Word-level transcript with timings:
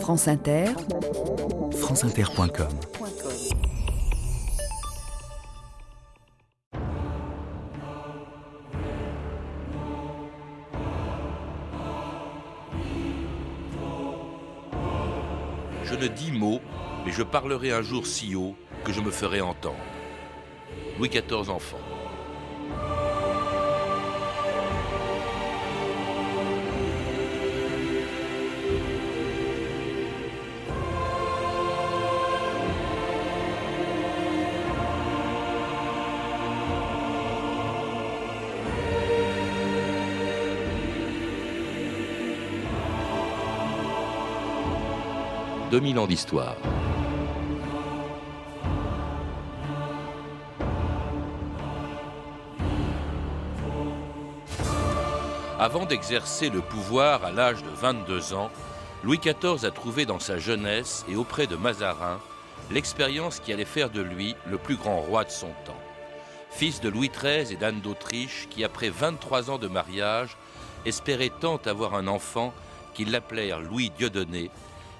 France 0.00 0.28
Inter, 0.28 0.66
franceinter.com 1.80 2.68
Je 15.84 15.94
ne 15.94 16.06
dis 16.06 16.32
mot, 16.32 16.60
mais 17.04 17.12
je 17.12 17.22
parlerai 17.22 17.72
un 17.72 17.82
jour 17.82 18.06
si 18.06 18.34
haut 18.34 18.54
que 18.84 18.92
je 18.92 19.00
me 19.00 19.10
ferai 19.10 19.40
entendre. 19.40 19.76
Louis 20.98 21.08
XIV 21.08 21.50
enfant. 21.50 21.78
2000 45.76 45.98
ans 45.98 46.06
d'histoire. 46.06 46.56
Avant 55.58 55.84
d'exercer 55.84 56.48
le 56.48 56.62
pouvoir 56.62 57.26
à 57.26 57.30
l'âge 57.30 57.62
de 57.62 57.68
22 57.68 58.32
ans, 58.32 58.50
Louis 59.04 59.18
XIV 59.18 59.66
a 59.66 59.70
trouvé 59.70 60.06
dans 60.06 60.18
sa 60.18 60.38
jeunesse 60.38 61.04
et 61.10 61.14
auprès 61.14 61.46
de 61.46 61.56
Mazarin 61.56 62.20
l'expérience 62.70 63.38
qui 63.38 63.52
allait 63.52 63.66
faire 63.66 63.90
de 63.90 64.00
lui 64.00 64.34
le 64.46 64.56
plus 64.56 64.76
grand 64.76 65.02
roi 65.02 65.24
de 65.24 65.30
son 65.30 65.50
temps. 65.66 65.82
Fils 66.48 66.80
de 66.80 66.88
Louis 66.88 67.10
XIII 67.10 67.52
et 67.52 67.58
d'Anne 67.58 67.82
d'Autriche, 67.82 68.48
qui 68.48 68.64
après 68.64 68.88
23 68.88 69.50
ans 69.50 69.58
de 69.58 69.68
mariage 69.68 70.38
espérait 70.86 71.32
tant 71.38 71.60
avoir 71.66 71.94
un 71.94 72.06
enfant 72.06 72.54
qu'ils 72.94 73.10
l'appelèrent 73.10 73.60
Louis 73.60 73.92
Dieudonné, 73.98 74.50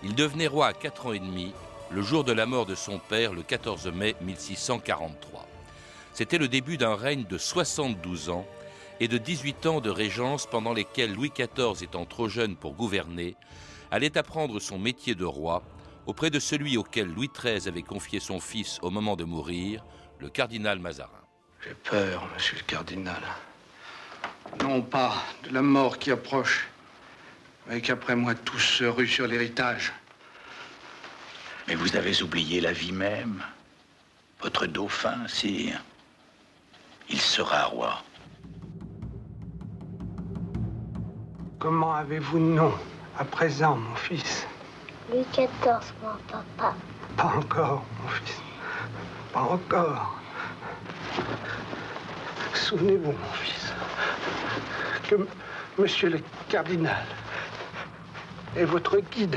il 0.07 0.15
devenait 0.15 0.47
roi 0.47 0.69
à 0.69 0.73
4 0.73 1.07
ans 1.07 1.13
et 1.13 1.19
demi, 1.19 1.53
le 1.91 2.01
jour 2.01 2.23
de 2.23 2.31
la 2.31 2.47
mort 2.47 2.65
de 2.65 2.77
son 2.77 3.01
père, 3.01 3.33
le 3.33 3.43
14 3.43 3.89
mai 3.89 4.15
1643. 4.21 5.49
C'était 6.13 6.39
le 6.39 6.47
début 6.47 6.77
d'un 6.77 6.95
règne 6.95 7.25
de 7.25 7.37
72 7.37 8.31
ans 8.31 8.47
et 9.01 9.09
de 9.09 9.19
18 9.19 9.67
ans 9.67 9.81
de 9.81 9.91
régence 9.91 10.47
pendant 10.47 10.73
lesquels 10.73 11.13
Louis 11.13 11.33
XIV, 11.37 11.83
étant 11.83 12.05
trop 12.05 12.29
jeune 12.29 12.55
pour 12.55 12.75
gouverner, 12.75 13.35
allait 13.91 14.17
apprendre 14.17 14.61
son 14.61 14.79
métier 14.79 15.17
de 15.17 15.25
roi 15.25 15.65
auprès 16.07 16.31
de 16.31 16.39
celui 16.39 16.77
auquel 16.77 17.09
Louis 17.09 17.31
XIII 17.37 17.67
avait 17.67 17.83
confié 17.83 18.21
son 18.21 18.39
fils 18.39 18.79
au 18.83 18.91
moment 18.91 19.17
de 19.17 19.25
mourir, 19.25 19.85
le 20.21 20.29
cardinal 20.29 20.79
Mazarin. 20.79 21.11
J'ai 21.65 21.75
peur, 21.75 22.29
monsieur 22.33 22.57
le 22.57 22.63
cardinal. 22.63 23.23
Non 24.63 24.83
pas 24.83 25.15
de 25.43 25.53
la 25.53 25.63
mort 25.63 25.99
qui 25.99 26.13
approche, 26.13 26.69
et 27.71 27.81
qu'après 27.81 28.17
moi 28.17 28.35
tous 28.35 28.59
se 28.61 28.85
ruent 28.85 29.09
sur 29.09 29.27
l'héritage. 29.27 29.93
Mais 31.67 31.75
vous 31.75 31.97
avez 31.97 32.23
oublié 32.23 32.61
la 32.61 32.73
vie 32.73 32.93
même. 32.93 33.43
Votre 34.41 34.67
dauphin, 34.67 35.27
sire. 35.27 35.83
Il 37.09 37.21
sera 37.21 37.65
roi. 37.65 38.03
Comment 41.59 41.95
avez-vous 41.95 42.39
nom 42.39 42.73
à 43.19 43.25
présent, 43.25 43.77
mon 43.77 43.95
fils 43.97 44.47
Louis 45.11 45.25
XIV, 45.33 45.49
mon 46.03 46.17
papa. 46.31 46.75
Pas 47.17 47.33
encore, 47.37 47.85
mon 48.03 48.09
fils. 48.09 48.41
Pas 49.33 49.41
encore. 49.41 50.21
Souvenez-vous, 52.53 53.13
mon 53.13 53.33
fils, 53.43 53.73
que 55.09 55.27
monsieur 55.79 56.11
le 56.11 56.21
cardinal 56.49 57.07
et 58.57 58.65
votre 58.65 58.99
guide? 58.99 59.37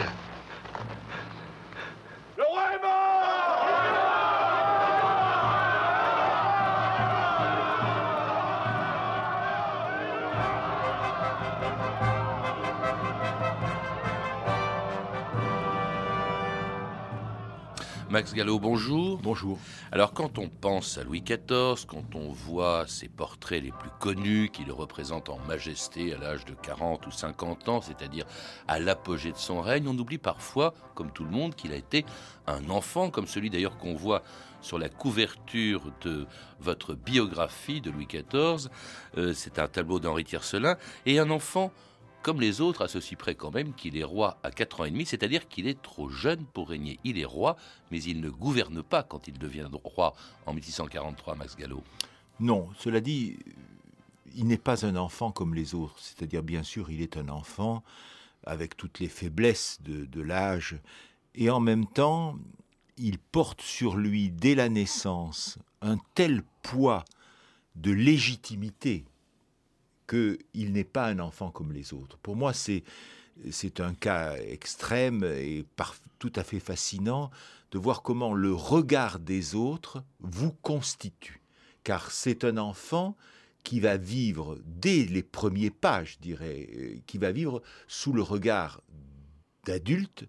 Max 18.09 18.33
Gallo, 18.33 18.57
bonjour. 18.57 19.19
Bonjour. 19.21 19.59
Alors 19.91 20.13
quand 20.13 20.39
on 20.39 20.49
pense 20.49 20.97
à 20.97 21.03
Louis 21.03 21.21
XIV, 21.21 21.85
quand 21.85 22.15
on 22.15 22.31
voit 22.31 22.85
ses 22.87 23.07
portraits 23.07 23.61
les 23.61 23.71
plus 23.71 23.91
connus 23.99 24.49
qui 24.51 24.63
le 24.63 24.73
représentent 24.73 25.29
en 25.29 25.37
majesté 25.47 26.15
à 26.15 26.17
l'âge 26.17 26.43
de 26.45 26.55
40 26.55 27.05
ou 27.05 27.11
50 27.11 27.69
ans, 27.69 27.81
c'est-à-dire 27.81 28.25
à, 28.67 28.79
l'apogée 28.79 29.31
de 29.31 29.37
son 29.37 29.61
règne, 29.61 29.87
on 29.87 29.95
oublie 29.95 30.17
parfois, 30.17 30.73
comme 30.95 31.11
tout 31.11 31.23
le 31.23 31.29
monde, 31.29 31.53
qu'il 31.53 31.71
a 31.71 31.75
été 31.75 32.03
un 32.47 32.71
enfant, 32.71 33.11
comme 33.11 33.27
celui 33.27 33.51
d'ailleurs 33.51 33.77
qu'on 33.77 33.93
voit 33.93 34.23
sur 34.61 34.79
la 34.79 34.89
couverture 34.89 35.83
de 36.01 36.25
votre 36.59 36.95
biographie 36.95 37.79
de 37.79 37.91
Louis 37.91 38.07
XIV. 38.07 38.69
Euh, 39.19 39.33
c'est 39.35 39.59
un 39.59 39.67
tableau 39.67 39.99
d'Henri 39.99 40.23
Tiercelin. 40.23 40.77
Et 41.05 41.19
un 41.19 41.29
enfant 41.29 41.71
comme 42.21 42.41
les 42.41 42.61
autres, 42.61 42.83
à 42.83 42.87
ceci 42.87 43.15
près 43.15 43.35
quand 43.35 43.53
même 43.53 43.73
qu'il 43.73 43.97
est 43.97 44.03
roi 44.03 44.37
à 44.43 44.51
4 44.51 44.81
ans 44.81 44.85
et 44.85 44.91
demi, 44.91 45.05
c'est-à-dire 45.05 45.47
qu'il 45.47 45.67
est 45.67 45.81
trop 45.81 46.09
jeune 46.09 46.45
pour 46.45 46.69
régner. 46.69 46.99
Il 47.03 47.17
est 47.17 47.25
roi, 47.25 47.55
mais 47.91 48.01
il 48.03 48.21
ne 48.21 48.29
gouverne 48.29 48.83
pas 48.83 49.03
quand 49.03 49.27
il 49.27 49.37
devient 49.37 49.69
roi 49.83 50.13
en 50.45 50.53
1643, 50.53 51.35
Max 51.35 51.55
Gallo. 51.55 51.83
Non, 52.39 52.69
cela 52.77 53.01
dit, 53.01 53.37
il 54.35 54.47
n'est 54.47 54.57
pas 54.57 54.85
un 54.85 54.95
enfant 54.95 55.31
comme 55.31 55.53
les 55.53 55.75
autres, 55.75 55.95
c'est-à-dire 55.99 56.43
bien 56.43 56.63
sûr 56.63 56.89
il 56.91 57.01
est 57.01 57.17
un 57.17 57.29
enfant 57.29 57.83
avec 58.45 58.77
toutes 58.77 58.99
les 58.99 59.09
faiblesses 59.09 59.79
de, 59.81 60.05
de 60.05 60.21
l'âge, 60.21 60.79
et 61.35 61.49
en 61.49 61.59
même 61.59 61.85
temps 61.85 62.37
il 62.97 63.17
porte 63.17 63.61
sur 63.61 63.95
lui 63.95 64.29
dès 64.29 64.55
la 64.55 64.69
naissance 64.69 65.57
un 65.81 65.97
tel 66.15 66.43
poids 66.61 67.05
de 67.75 67.91
légitimité 67.91 69.05
qu'il 70.09 70.71
n'est 70.71 70.83
pas 70.83 71.07
un 71.07 71.19
enfant 71.19 71.51
comme 71.51 71.71
les 71.71 71.93
autres. 71.93 72.17
Pour 72.17 72.35
moi, 72.35 72.53
c'est 72.53 73.79
un 73.79 73.93
cas 73.93 74.35
extrême 74.37 75.23
et 75.23 75.65
tout 76.17 76.33
à 76.35 76.43
fait 76.43 76.59
fascinant 76.59 77.29
de 77.71 77.77
voir 77.77 78.01
comment 78.01 78.33
le 78.33 78.53
regard 78.53 79.19
des 79.19 79.55
autres 79.55 80.03
vous 80.19 80.51
constitue. 80.51 81.41
Car 81.83 82.11
c'est 82.11 82.43
un 82.43 82.57
enfant 82.57 83.15
qui 83.63 83.79
va 83.79 83.97
vivre 83.97 84.57
dès 84.65 85.05
les 85.05 85.23
premiers 85.23 85.69
pas, 85.69 86.03
je 86.03 86.17
dirais, 86.17 86.67
euh, 86.75 86.95
qui 87.05 87.17
va 87.17 87.31
vivre 87.31 87.61
sous 87.87 88.13
le 88.13 88.21
regard 88.21 88.81
d'adultes, 89.65 90.25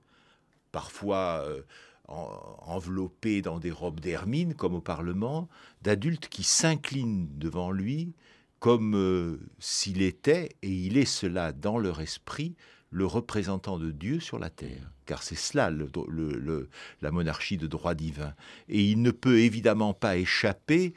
parfois 0.73 1.45
euh, 1.47 1.63
enveloppés 2.09 3.41
dans 3.41 3.59
des 3.59 3.71
robes 3.71 4.01
d'hermine, 4.01 4.55
comme 4.55 4.75
au 4.75 4.81
Parlement, 4.81 5.49
d'adultes 5.83 6.29
qui 6.29 6.43
s'inclinent 6.43 7.29
devant 7.39 7.71
lui, 7.71 8.13
comme 8.61 8.95
euh, 8.95 9.41
s'il 9.59 10.03
était, 10.03 10.51
et 10.63 10.71
il 10.71 10.97
est 10.97 11.07
cela 11.07 11.53
dans 11.53 11.79
leur 11.79 12.01
esprit, 12.01 12.55
le 12.91 13.07
représentant 13.07 13.79
de 13.79 13.91
Dieu 13.91 14.21
sur 14.21 14.39
la 14.39 14.51
terre, 14.51 14.91
car 15.07 15.23
c'est 15.23 15.37
cela 15.37 15.71
la 15.71 17.11
monarchie 17.11 17.57
de 17.57 17.67
droit 17.67 17.95
divin. 17.95 18.35
Et 18.69 18.83
il 18.83 19.01
ne 19.01 19.11
peut 19.11 19.39
évidemment 19.39 19.95
pas 19.95 20.17
échapper 20.17 20.95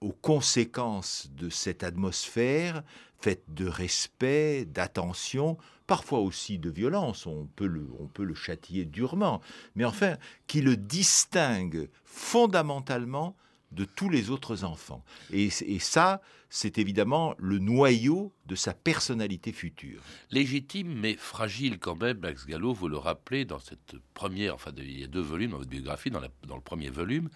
aux 0.00 0.12
conséquences 0.12 1.30
de 1.32 1.48
cette 1.48 1.82
atmosphère 1.82 2.82
faite 3.20 3.44
de 3.48 3.66
respect, 3.66 4.64
d'attention, 4.66 5.56
parfois 5.86 6.20
aussi 6.20 6.58
de 6.58 6.70
violence, 6.70 7.26
on 7.26 7.48
peut, 7.56 7.66
le, 7.66 7.88
on 7.98 8.06
peut 8.06 8.24
le 8.24 8.34
châtier 8.34 8.84
durement, 8.84 9.40
mais 9.74 9.84
enfin, 9.84 10.16
qui 10.46 10.60
le 10.60 10.76
distingue 10.76 11.88
fondamentalement 12.04 13.36
de 13.72 13.84
tous 13.84 14.08
les 14.08 14.30
autres 14.30 14.64
enfants. 14.64 15.04
Et 15.32 15.50
ça, 15.50 16.20
c'est 16.50 16.78
évidemment 16.78 17.34
le 17.38 17.58
noyau 17.58 18.32
de 18.46 18.54
sa 18.54 18.72
personnalité 18.72 19.52
future. 19.52 20.02
Légitime 20.30 20.94
mais 20.98 21.14
fragile 21.14 21.78
quand 21.78 22.00
même, 22.00 22.18
Max 22.18 22.46
Gallo, 22.46 22.72
vous 22.72 22.88
le 22.88 22.96
rappelez 22.96 23.44
dans 23.44 23.58
cette 23.58 23.96
première, 24.14 24.54
enfin 24.54 24.72
il 24.76 24.98
y 24.98 25.04
a 25.04 25.06
deux 25.06 25.20
volumes 25.20 25.50
dans 25.50 25.58
votre 25.58 25.68
biographie, 25.68 26.10
dans, 26.10 26.20
le 26.20 26.60
premier 26.62 26.88
volume, 26.88 27.28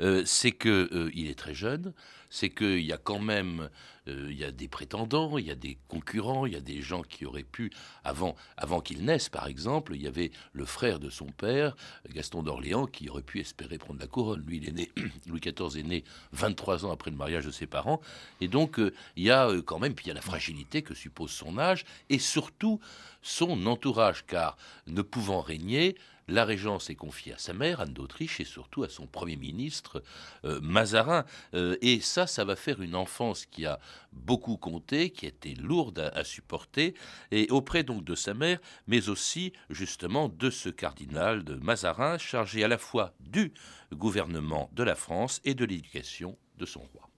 euh, 0.00 0.22
c'est 0.24 0.52
que 0.52 0.88
euh, 0.92 1.10
est 1.14 1.38
très 1.38 1.54
jeune, 1.54 1.92
c'est 2.30 2.50
qu'il 2.50 2.80
y 2.80 2.92
a 2.92 2.98
quand 2.98 3.18
même, 3.18 3.68
euh, 4.08 4.28
il 4.30 4.36
y 4.36 4.44
a 4.44 4.50
des 4.50 4.68
prétendants, 4.68 5.38
il 5.38 5.46
y 5.46 5.50
a 5.50 5.54
des 5.54 5.78
concurrents, 5.88 6.46
il 6.46 6.54
y 6.54 6.56
a 6.56 6.60
des 6.60 6.80
gens 6.80 7.02
qui 7.02 7.26
auraient 7.26 7.42
pu, 7.42 7.70
avant, 8.04 8.34
avant 8.56 8.80
qu'il 8.80 9.04
naisse 9.04 9.28
par 9.28 9.46
exemple, 9.46 9.94
il 9.94 10.02
y 10.02 10.06
avait 10.06 10.30
le 10.52 10.64
frère 10.64 10.98
de 10.98 11.10
son 11.10 11.26
père, 11.26 11.76
Gaston 12.10 12.42
d'Orléans, 12.42 12.86
qui 12.86 13.08
aurait 13.10 13.22
pu 13.22 13.40
espérer 13.40 13.78
prendre 13.78 14.00
la 14.00 14.06
couronne. 14.06 14.42
Lui, 14.46 14.58
il 14.58 14.68
est 14.68 14.72
né, 14.72 14.90
Louis 15.26 15.40
XIV 15.40 15.78
est 15.78 15.82
né 15.82 16.04
23 16.32 16.86
ans 16.86 16.92
après 16.92 17.10
le 17.10 17.16
mariage 17.16 17.44
de 17.44 17.50
ses 17.50 17.66
parents, 17.66 18.00
Et 18.46 18.48
donc, 18.48 18.78
euh, 18.78 18.94
il 19.16 19.24
y 19.24 19.32
a 19.32 19.48
euh, 19.48 19.60
quand 19.60 19.80
même, 19.80 19.96
il 20.00 20.06
y 20.06 20.10
a 20.12 20.14
la 20.14 20.20
fragilité 20.20 20.80
que 20.80 20.94
suppose 20.94 21.32
son 21.32 21.58
âge, 21.58 21.84
et 22.10 22.20
surtout 22.20 22.78
son 23.20 23.66
entourage, 23.66 24.24
car 24.24 24.56
ne 24.86 25.02
pouvant 25.02 25.40
régner, 25.40 25.96
la 26.28 26.44
régence 26.44 26.88
est 26.88 26.94
confiée 26.94 27.32
à 27.32 27.38
sa 27.38 27.52
mère, 27.52 27.80
Anne 27.80 27.92
d'Autriche, 27.92 28.38
et 28.38 28.44
surtout 28.44 28.84
à 28.84 28.88
son 28.88 29.08
Premier 29.08 29.34
ministre, 29.34 30.00
euh, 30.44 30.60
Mazarin. 30.60 31.24
Et 31.54 31.98
ça, 32.00 32.28
ça 32.28 32.44
va 32.44 32.54
faire 32.54 32.80
une 32.80 32.94
enfance 32.94 33.46
qui 33.46 33.66
a 33.66 33.80
beaucoup 34.12 34.56
compté, 34.56 35.10
qui 35.10 35.26
a 35.26 35.30
été 35.30 35.56
lourde 35.56 36.12
à, 36.14 36.22
supporter, 36.22 36.94
et 37.32 37.48
auprès 37.50 37.82
donc 37.82 38.04
de 38.04 38.14
sa 38.14 38.32
mère, 38.32 38.60
mais 38.86 39.08
aussi 39.08 39.52
justement 39.70 40.28
de 40.28 40.50
ce 40.50 40.68
cardinal 40.68 41.42
de 41.42 41.56
Mazarin, 41.56 42.16
chargé 42.16 42.62
à 42.62 42.68
la 42.68 42.78
fois 42.78 43.12
du 43.18 43.52
gouvernement 43.92 44.70
de 44.72 44.84
la 44.84 44.94
France 44.94 45.40
et 45.44 45.54
de 45.54 45.64
l'éducation 45.64 46.38
de 46.58 46.64
son 46.64 46.82
roi. 46.92 47.10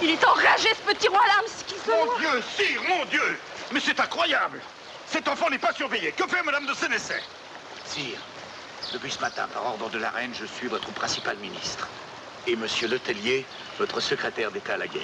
Il 0.00 0.10
est 0.10 0.24
enragé, 0.24 0.68
ce 0.68 0.92
petit 0.92 1.08
roi 1.08 1.20
là, 1.26 1.42
Mon 1.88 2.18
Dieu, 2.18 2.42
sire, 2.56 2.82
mon 2.88 3.04
Dieu 3.06 3.38
Mais 3.72 3.80
c'est 3.80 3.98
incroyable 3.98 4.60
Cet 5.06 5.26
enfant 5.28 5.50
n'est 5.50 5.58
pas 5.58 5.72
surveillé. 5.72 6.12
Que 6.12 6.26
fait 6.26 6.42
Madame 6.42 6.66
de 6.66 6.74
Sénécet 6.74 7.20
Sire, 7.84 8.18
depuis 8.92 9.10
ce 9.10 9.20
matin, 9.20 9.48
par 9.52 9.66
ordre 9.66 9.90
de 9.90 9.98
la 9.98 10.10
reine, 10.10 10.32
je 10.38 10.46
suis 10.46 10.68
votre 10.68 10.90
principal 10.92 11.36
ministre. 11.38 11.88
Et 12.46 12.54
monsieur 12.54 12.86
Letellier, 12.88 13.44
votre 13.78 14.00
secrétaire 14.00 14.50
d'État 14.50 14.74
à 14.74 14.76
la 14.76 14.86
guerre. 14.86 15.02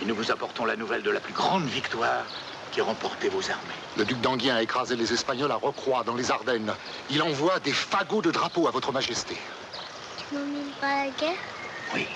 Et 0.00 0.04
nous 0.04 0.14
vous 0.14 0.30
apportons 0.30 0.64
la 0.64 0.76
nouvelle 0.76 1.02
de 1.02 1.10
la 1.10 1.20
plus 1.20 1.32
grande 1.32 1.66
victoire 1.66 2.24
qui 2.72 2.80
a 2.80 2.84
remporté 2.84 3.28
vos 3.28 3.42
armées. 3.50 3.74
Le 3.96 4.04
duc 4.04 4.20
d'Anguien 4.20 4.56
a 4.56 4.62
écrasé 4.62 4.94
les 4.94 5.12
Espagnols 5.12 5.50
à 5.50 5.56
Rocroi, 5.56 6.04
dans 6.04 6.14
les 6.14 6.30
Ardennes. 6.30 6.74
Il 7.10 7.22
envoie 7.22 7.58
des 7.60 7.72
fagots 7.72 8.22
de 8.22 8.30
drapeaux 8.30 8.68
à 8.68 8.70
votre 8.70 8.92
majesté. 8.92 9.36
Tu 10.18 10.34
m'emmènes 10.34 10.72
pas 10.80 10.86
à 10.86 11.04
la 11.06 11.10
guerre? 11.10 11.38
Oui. 11.94 12.06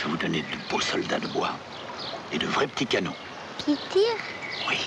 Je 0.00 0.06
vais 0.06 0.12
vous 0.12 0.16
donner 0.16 0.40
de 0.40 0.70
beaux 0.70 0.80
soldats 0.80 1.18
de 1.18 1.26
bois 1.26 1.50
et 2.32 2.38
de 2.38 2.46
vrais 2.46 2.66
petits 2.66 2.86
canons. 2.86 3.14
Qui 3.58 3.76
tirent 3.90 4.24
Oui. 4.66 4.78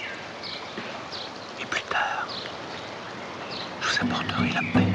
Et 1.62 1.66
plus 1.66 1.84
tard, 1.84 2.28
vous 3.80 3.96
apporterai 4.02 4.50
la 4.56 4.62
paix. 4.74 4.88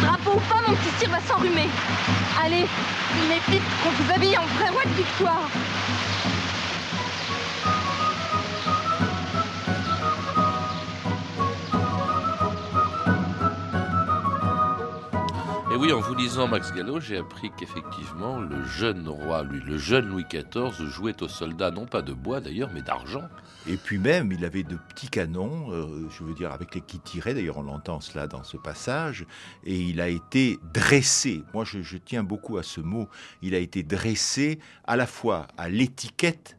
Drapeau 0.00 0.36
ou 0.36 0.40
pas, 0.48 0.62
mon 0.66 0.74
petit 0.74 0.98
cire 0.98 1.10
va 1.10 1.20
s'enrhumer. 1.20 1.68
Allez, 2.42 2.64
il 2.64 3.28
mérite 3.28 3.62
qu'on 3.82 3.90
vous 3.90 4.10
habille 4.10 4.38
en 4.38 4.46
vrai 4.56 4.70
roi 4.70 4.84
de 4.86 4.94
victoire. 4.94 5.50
Oui, 15.78 15.92
en 15.92 16.00
vous 16.00 16.14
lisant 16.16 16.48
Max 16.48 16.72
Gallo, 16.72 16.98
j'ai 16.98 17.18
appris 17.18 17.52
qu'effectivement, 17.56 18.40
le 18.40 18.64
jeune 18.64 19.08
roi, 19.08 19.44
lui, 19.44 19.60
le 19.60 19.78
jeune 19.78 20.08
Louis 20.08 20.24
XIV, 20.28 20.72
jouait 20.88 21.22
aux 21.22 21.28
soldats, 21.28 21.70
non 21.70 21.86
pas 21.86 22.02
de 22.02 22.12
bois 22.12 22.40
d'ailleurs, 22.40 22.70
mais 22.74 22.82
d'argent. 22.82 23.22
Et 23.68 23.76
puis 23.76 23.98
même, 23.98 24.32
il 24.32 24.44
avait 24.44 24.64
de 24.64 24.76
petits 24.76 25.08
canons, 25.08 25.70
euh, 25.70 26.08
je 26.10 26.24
veux 26.24 26.34
dire, 26.34 26.50
avec 26.50 26.74
les 26.74 26.80
qui 26.80 26.98
tiraient, 26.98 27.32
d'ailleurs 27.32 27.58
on 27.58 27.62
l'entend 27.62 28.00
cela 28.00 28.26
dans 28.26 28.42
ce 28.42 28.56
passage, 28.56 29.24
et 29.64 29.76
il 29.76 30.00
a 30.00 30.08
été 30.08 30.58
dressé, 30.74 31.44
moi 31.54 31.64
je, 31.64 31.80
je 31.80 31.96
tiens 31.96 32.24
beaucoup 32.24 32.58
à 32.58 32.64
ce 32.64 32.80
mot, 32.80 33.08
il 33.40 33.54
a 33.54 33.58
été 33.58 33.84
dressé 33.84 34.58
à 34.84 34.96
la 34.96 35.06
fois 35.06 35.46
à 35.58 35.68
l'étiquette, 35.68 36.56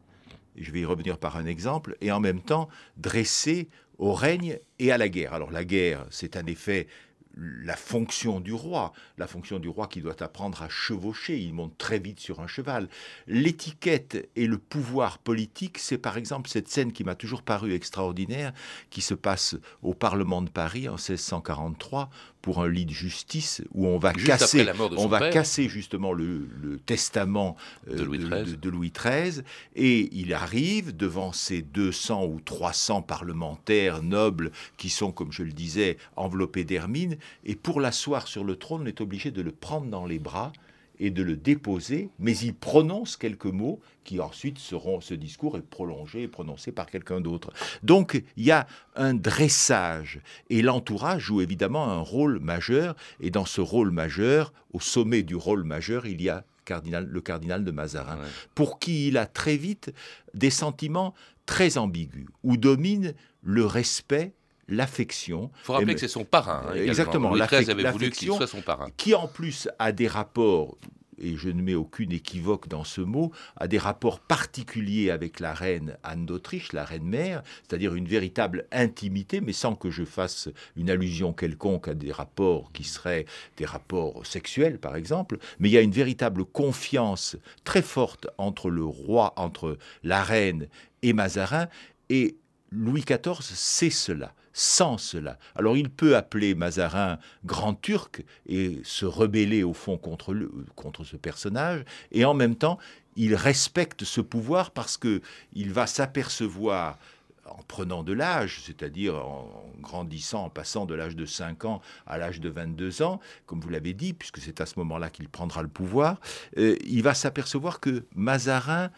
je 0.56 0.72
vais 0.72 0.80
y 0.80 0.86
revenir 0.86 1.18
par 1.18 1.36
un 1.36 1.44
exemple, 1.44 1.94
et 2.00 2.10
en 2.10 2.20
même 2.20 2.40
temps 2.40 2.70
dressé 2.96 3.68
au 3.98 4.14
règne 4.14 4.58
et 4.78 4.92
à 4.92 4.98
la 4.98 5.10
guerre. 5.10 5.34
Alors 5.34 5.50
la 5.50 5.64
guerre, 5.64 6.06
c'est 6.08 6.38
un 6.38 6.46
effet 6.46 6.88
la 7.36 7.76
fonction 7.76 8.40
du 8.40 8.52
roi, 8.52 8.92
la 9.18 9.26
fonction 9.26 9.58
du 9.58 9.68
roi 9.68 9.86
qui 9.86 10.00
doit 10.00 10.22
apprendre 10.22 10.62
à 10.62 10.68
chevaucher, 10.68 11.38
il 11.38 11.54
monte 11.54 11.76
très 11.78 11.98
vite 11.98 12.20
sur 12.20 12.40
un 12.40 12.46
cheval. 12.46 12.88
L'étiquette 13.26 14.28
et 14.36 14.46
le 14.46 14.58
pouvoir 14.58 15.18
politique, 15.18 15.78
c'est 15.78 15.98
par 15.98 16.16
exemple 16.16 16.50
cette 16.50 16.68
scène 16.68 16.92
qui 16.92 17.04
m'a 17.04 17.14
toujours 17.14 17.42
paru 17.42 17.72
extraordinaire, 17.72 18.52
qui 18.90 19.00
se 19.00 19.14
passe 19.14 19.56
au 19.82 19.94
Parlement 19.94 20.42
de 20.42 20.50
Paris 20.50 20.88
en 20.88 20.94
1643, 20.94 22.10
pour 22.42 22.62
un 22.62 22.68
lit 22.68 22.86
de 22.86 22.92
justice 22.92 23.62
où 23.72 23.86
on 23.86 23.98
va 23.98 24.12
casser, 24.12 24.66
on 24.96 25.06
va 25.06 25.30
casser 25.30 25.68
justement 25.68 26.12
le, 26.12 26.48
testament 26.86 27.56
euh, 27.88 27.96
de, 27.96 28.70
Louis 28.70 28.92
XIII. 28.92 29.42
et 29.76 30.08
il 30.12 30.32
arrive 30.32 30.96
devant 30.96 31.32
ces 31.32 31.62
200 31.62 32.26
ou 32.26 32.40
300 32.40 33.02
parlementaires 33.02 34.02
nobles 34.02 34.50
qui 34.76 34.90
sont, 34.90 35.12
comme 35.12 35.32
je 35.32 35.42
le 35.42 35.52
disais, 35.52 35.98
enveloppés 36.16 36.64
d'hermine. 36.64 37.16
Et 37.44 37.54
pour 37.54 37.80
l'asseoir 37.80 38.26
sur 38.26 38.44
le 38.44 38.56
trône, 38.56 38.82
on 38.82 38.86
est 38.86 39.00
obligé 39.00 39.30
de 39.30 39.42
le 39.42 39.52
prendre 39.52 39.86
dans 39.86 40.06
les 40.06 40.18
bras 40.18 40.52
et 41.00 41.10
de 41.10 41.22
le 41.22 41.36
déposer, 41.36 42.10
mais 42.18 42.36
il 42.36 42.54
prononce 42.54 43.16
quelques 43.16 43.46
mots 43.46 43.80
qui 44.04 44.20
ensuite 44.20 44.58
seront, 44.58 45.00
ce 45.00 45.14
discours 45.14 45.56
est 45.56 45.62
prolongé 45.62 46.22
et 46.22 46.28
prononcé 46.28 46.70
par 46.70 46.86
quelqu'un 46.86 47.20
d'autre. 47.20 47.52
Donc 47.82 48.22
il 48.36 48.44
y 48.44 48.50
a 48.50 48.66
un 48.94 49.14
dressage 49.14 50.20
et 50.50 50.62
l'entourage 50.62 51.22
joue 51.22 51.40
évidemment 51.40 51.90
un 51.90 52.00
rôle 52.00 52.38
majeur 52.38 52.94
et 53.18 53.30
dans 53.30 53.46
ce 53.46 53.60
rôle 53.60 53.90
majeur, 53.90 54.52
au 54.72 54.80
sommet 54.80 55.22
du 55.22 55.34
rôle 55.34 55.64
majeur, 55.64 56.06
il 56.06 56.20
y 56.20 56.28
a 56.28 56.44
cardinal, 56.66 57.06
le 57.06 57.20
cardinal 57.20 57.64
de 57.64 57.70
Mazarin, 57.70 58.18
pour 58.54 58.78
qui 58.78 59.08
il 59.08 59.16
a 59.16 59.26
très 59.26 59.56
vite 59.56 59.92
des 60.34 60.50
sentiments 60.50 61.14
très 61.46 61.78
ambigus, 61.78 62.26
où 62.44 62.56
domine 62.56 63.14
le 63.42 63.64
respect 63.64 64.34
l'affection. 64.70 65.50
Il 65.62 65.64
faut 65.64 65.72
rappeler 65.74 65.94
que 65.94 66.00
c'est 66.00 66.08
son 66.08 66.24
parrain. 66.24 66.66
Hein, 66.68 66.74
exactement. 66.74 67.30
Louis 67.30 67.42
XIII 67.46 67.70
avait 67.70 67.90
voulu 67.90 68.10
qu'il 68.10 68.28
soit 68.28 68.46
son 68.46 68.62
parrain. 68.62 68.88
Qui 68.96 69.14
en 69.14 69.28
plus 69.28 69.68
a 69.78 69.92
des 69.92 70.08
rapports 70.08 70.76
et 71.20 71.36
je 71.36 71.50
ne 71.50 71.62
mets 71.62 71.74
aucune 71.74 72.12
équivoque 72.12 72.68
dans 72.68 72.84
ce 72.84 73.00
mot, 73.00 73.30
a 73.56 73.68
des 73.68 73.78
rapports 73.78 74.20
particuliers 74.20 75.10
avec 75.10 75.38
la 75.38 75.52
reine 75.52 75.96
Anne 76.02 76.26
d'Autriche, 76.26 76.72
la 76.72 76.84
reine 76.84 77.04
mère, 77.04 77.42
c'est-à-dire 77.62 77.94
une 77.94 78.08
véritable 78.08 78.66
intimité, 78.72 79.40
mais 79.40 79.52
sans 79.52 79.74
que 79.74 79.90
je 79.90 80.04
fasse 80.04 80.48
une 80.76 80.90
allusion 80.90 81.32
quelconque 81.32 81.88
à 81.88 81.94
des 81.94 82.12
rapports 82.12 82.72
qui 82.72 82.84
seraient 82.84 83.26
des 83.56 83.66
rapports 83.66 84.24
sexuels, 84.26 84.78
par 84.78 84.96
exemple, 84.96 85.38
mais 85.58 85.68
il 85.68 85.72
y 85.72 85.78
a 85.78 85.82
une 85.82 85.90
véritable 85.90 86.44
confiance 86.44 87.36
très 87.64 87.82
forte 87.82 88.26
entre 88.38 88.70
le 88.70 88.84
roi, 88.84 89.34
entre 89.36 89.76
la 90.02 90.22
reine 90.22 90.68
et 91.02 91.12
Mazarin, 91.12 91.68
et 92.08 92.36
Louis 92.72 93.02
XIV 93.02 93.40
sait 93.40 93.90
cela, 93.90 94.32
sent 94.60 94.96
cela. 94.98 95.38
Alors 95.56 95.78
il 95.78 95.88
peut 95.88 96.16
appeler 96.16 96.54
Mazarin 96.54 97.18
grand 97.46 97.72
turc 97.74 98.22
et 98.46 98.80
se 98.84 99.06
rebeller 99.06 99.62
au 99.62 99.72
fond 99.72 99.96
contre, 99.96 100.36
contre 100.76 101.02
ce 101.02 101.16
personnage, 101.16 101.82
et 102.12 102.26
en 102.26 102.34
même 102.34 102.56
temps 102.56 102.78
il 103.16 103.34
respecte 103.34 104.04
ce 104.04 104.20
pouvoir 104.20 104.70
parce 104.70 104.98
que 104.98 105.22
il 105.54 105.72
va 105.72 105.86
s'apercevoir 105.86 106.98
en 107.46 107.62
prenant 107.66 108.02
de 108.02 108.12
l'âge, 108.12 108.60
c'est-à-dire 108.64 109.14
en 109.16 109.64
grandissant, 109.80 110.44
en 110.44 110.50
passant 110.50 110.84
de 110.84 110.94
l'âge 110.94 111.16
de 111.16 111.24
5 111.24 111.64
ans 111.64 111.80
à 112.06 112.18
l'âge 112.18 112.38
de 112.38 112.50
22 112.50 113.02
ans, 113.02 113.18
comme 113.46 113.60
vous 113.60 113.70
l'avez 113.70 113.94
dit, 113.94 114.12
puisque 114.12 114.38
c'est 114.38 114.60
à 114.60 114.66
ce 114.66 114.78
moment-là 114.78 115.08
qu'il 115.08 115.28
prendra 115.28 115.62
le 115.62 115.68
pouvoir, 115.68 116.20
euh, 116.58 116.76
il 116.84 117.02
va 117.02 117.14
s'apercevoir 117.14 117.80
que 117.80 118.04
Mazarin 118.14 118.90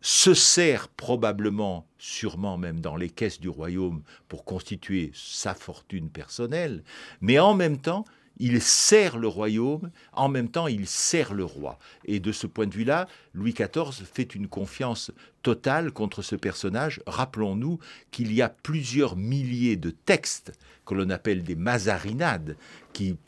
se 0.00 0.34
sert 0.34 0.88
probablement, 0.88 1.86
sûrement 1.98 2.56
même 2.56 2.80
dans 2.80 2.96
les 2.96 3.10
caisses 3.10 3.40
du 3.40 3.48
royaume 3.48 4.02
pour 4.28 4.44
constituer 4.44 5.10
sa 5.14 5.54
fortune 5.54 6.08
personnelle, 6.08 6.82
mais 7.20 7.38
en 7.38 7.54
même 7.54 7.78
temps, 7.78 8.04
il 8.42 8.62
sert 8.62 9.18
le 9.18 9.28
royaume, 9.28 9.90
en 10.14 10.30
même 10.30 10.48
temps 10.48 10.66
il 10.66 10.86
sert 10.86 11.34
le 11.34 11.44
roi. 11.44 11.78
Et 12.06 12.20
de 12.20 12.32
ce 12.32 12.46
point 12.46 12.66
de 12.66 12.74
vue-là, 12.74 13.06
Louis 13.34 13.52
XIV 13.52 14.06
fait 14.10 14.34
une 14.34 14.48
confiance 14.48 15.12
totale 15.42 15.92
contre 15.92 16.22
ce 16.22 16.36
personnage. 16.36 17.02
Rappelons-nous 17.06 17.78
qu'il 18.10 18.32
y 18.32 18.40
a 18.40 18.48
plusieurs 18.48 19.14
milliers 19.16 19.76
de 19.76 19.90
textes 19.90 20.52
que 20.86 20.94
l'on 20.94 21.10
appelle 21.10 21.42
des 21.42 21.54
mazarinades, 21.54 22.56
qui 22.94 23.18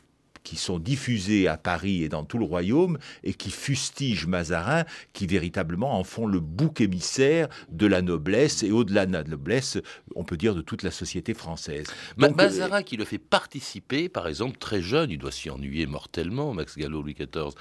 qui 0.43 0.57
sont 0.57 0.79
diffusés 0.79 1.47
à 1.47 1.57
Paris 1.57 2.03
et 2.03 2.09
dans 2.09 2.23
tout 2.23 2.37
le 2.37 2.45
royaume 2.45 2.97
et 3.23 3.33
qui 3.33 3.51
fustigent 3.51 4.27
Mazarin, 4.27 4.85
qui 5.13 5.27
véritablement 5.27 5.99
en 5.99 6.03
font 6.03 6.27
le 6.27 6.39
bouc 6.39 6.81
émissaire 6.81 7.47
de 7.69 7.87
la 7.87 8.01
noblesse 8.01 8.63
et 8.63 8.71
au-delà 8.71 9.05
de 9.05 9.13
la 9.13 9.23
noblesse, 9.23 9.77
on 10.15 10.23
peut 10.23 10.37
dire 10.37 10.55
de 10.55 10.61
toute 10.61 10.83
la 10.83 10.91
société 10.91 11.33
française. 11.33 11.87
Mazarin 12.17 12.83
qui 12.83 12.97
le 12.97 13.05
fait 13.05 13.17
participer, 13.17 14.09
par 14.09 14.27
exemple, 14.27 14.57
très 14.57 14.81
jeune, 14.81 15.09
il 15.11 15.17
doit 15.17 15.31
s'y 15.31 15.49
ennuyer 15.49 15.85
mortellement, 15.85 16.53
Max 16.53 16.77
Gallo, 16.77 17.01
Louis 17.01 17.13
XIV, 17.13 17.53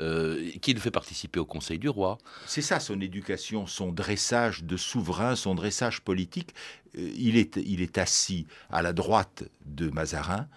euh, 0.00 0.50
qui 0.60 0.74
le 0.74 0.80
fait 0.80 0.90
participer 0.90 1.40
au 1.40 1.44
Conseil 1.44 1.78
du 1.78 1.88
roi. 1.88 2.18
C'est 2.46 2.62
ça 2.62 2.80
son 2.80 3.00
éducation, 3.00 3.66
son 3.66 3.92
dressage 3.92 4.64
de 4.64 4.76
souverain, 4.76 5.36
son 5.36 5.54
dressage 5.54 6.00
politique. 6.00 6.54
Euh, 6.98 7.10
il 7.16 7.36
est, 7.36 7.56
il 7.56 7.80
est 7.80 7.98
assis 7.98 8.46
à 8.70 8.82
la 8.82 8.92
droite 8.92 9.44
de 9.64 9.90
Mazarin, 9.90 10.48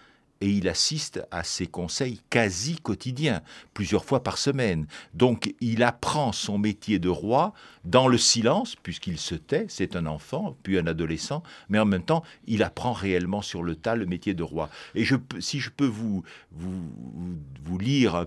et 0.41 0.49
il 0.49 0.67
assiste 0.67 1.21
à 1.31 1.43
ses 1.43 1.67
conseils 1.67 2.21
quasi 2.29 2.77
quotidiens, 2.77 3.41
plusieurs 3.73 4.05
fois 4.05 4.23
par 4.23 4.37
semaine. 4.37 4.87
Donc 5.13 5.53
il 5.59 5.83
apprend 5.83 6.31
son 6.31 6.57
métier 6.57 6.99
de 6.99 7.09
roi 7.09 7.53
dans 7.85 8.07
le 8.07 8.17
silence, 8.17 8.75
puisqu'il 8.75 9.17
se 9.17 9.35
tait, 9.35 9.65
c'est 9.69 9.95
un 9.95 10.05
enfant, 10.05 10.57
puis 10.63 10.77
un 10.77 10.87
adolescent, 10.87 11.43
mais 11.69 11.79
en 11.79 11.85
même 11.85 12.03
temps, 12.03 12.23
il 12.47 12.63
apprend 12.63 12.93
réellement 12.93 13.41
sur 13.41 13.63
le 13.63 13.75
tas 13.75 13.95
le 13.95 14.05
métier 14.05 14.33
de 14.33 14.43
roi. 14.43 14.69
Et 14.95 15.05
si 15.39 15.59
je 15.59 15.69
peux 15.69 15.85
vous, 15.85 16.23
vous 16.51 17.77
lire 17.77 18.25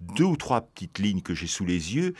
deux 0.00 0.24
ou 0.24 0.36
trois 0.36 0.60
petites 0.60 0.98
lignes 0.98 1.22
que 1.22 1.34
j'ai 1.34 1.46
sous 1.46 1.64
les 1.64 1.94
yeux, 1.94 2.14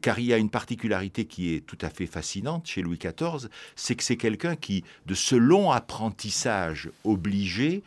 car 0.00 0.18
il 0.18 0.26
y 0.26 0.32
a 0.32 0.38
une 0.38 0.50
particularité 0.50 1.24
qui 1.24 1.54
est 1.54 1.60
tout 1.60 1.78
à 1.80 1.88
fait 1.88 2.06
fascinante 2.06 2.66
chez 2.66 2.82
Louis 2.82 2.98
XIV, 2.98 3.48
c'est 3.74 3.94
que 3.94 4.02
c'est 4.02 4.16
quelqu'un 4.16 4.56
qui, 4.56 4.84
de 5.06 5.14
ce 5.14 5.34
long 5.34 5.70
apprentissage 5.70 6.90
obligé, 7.04 7.82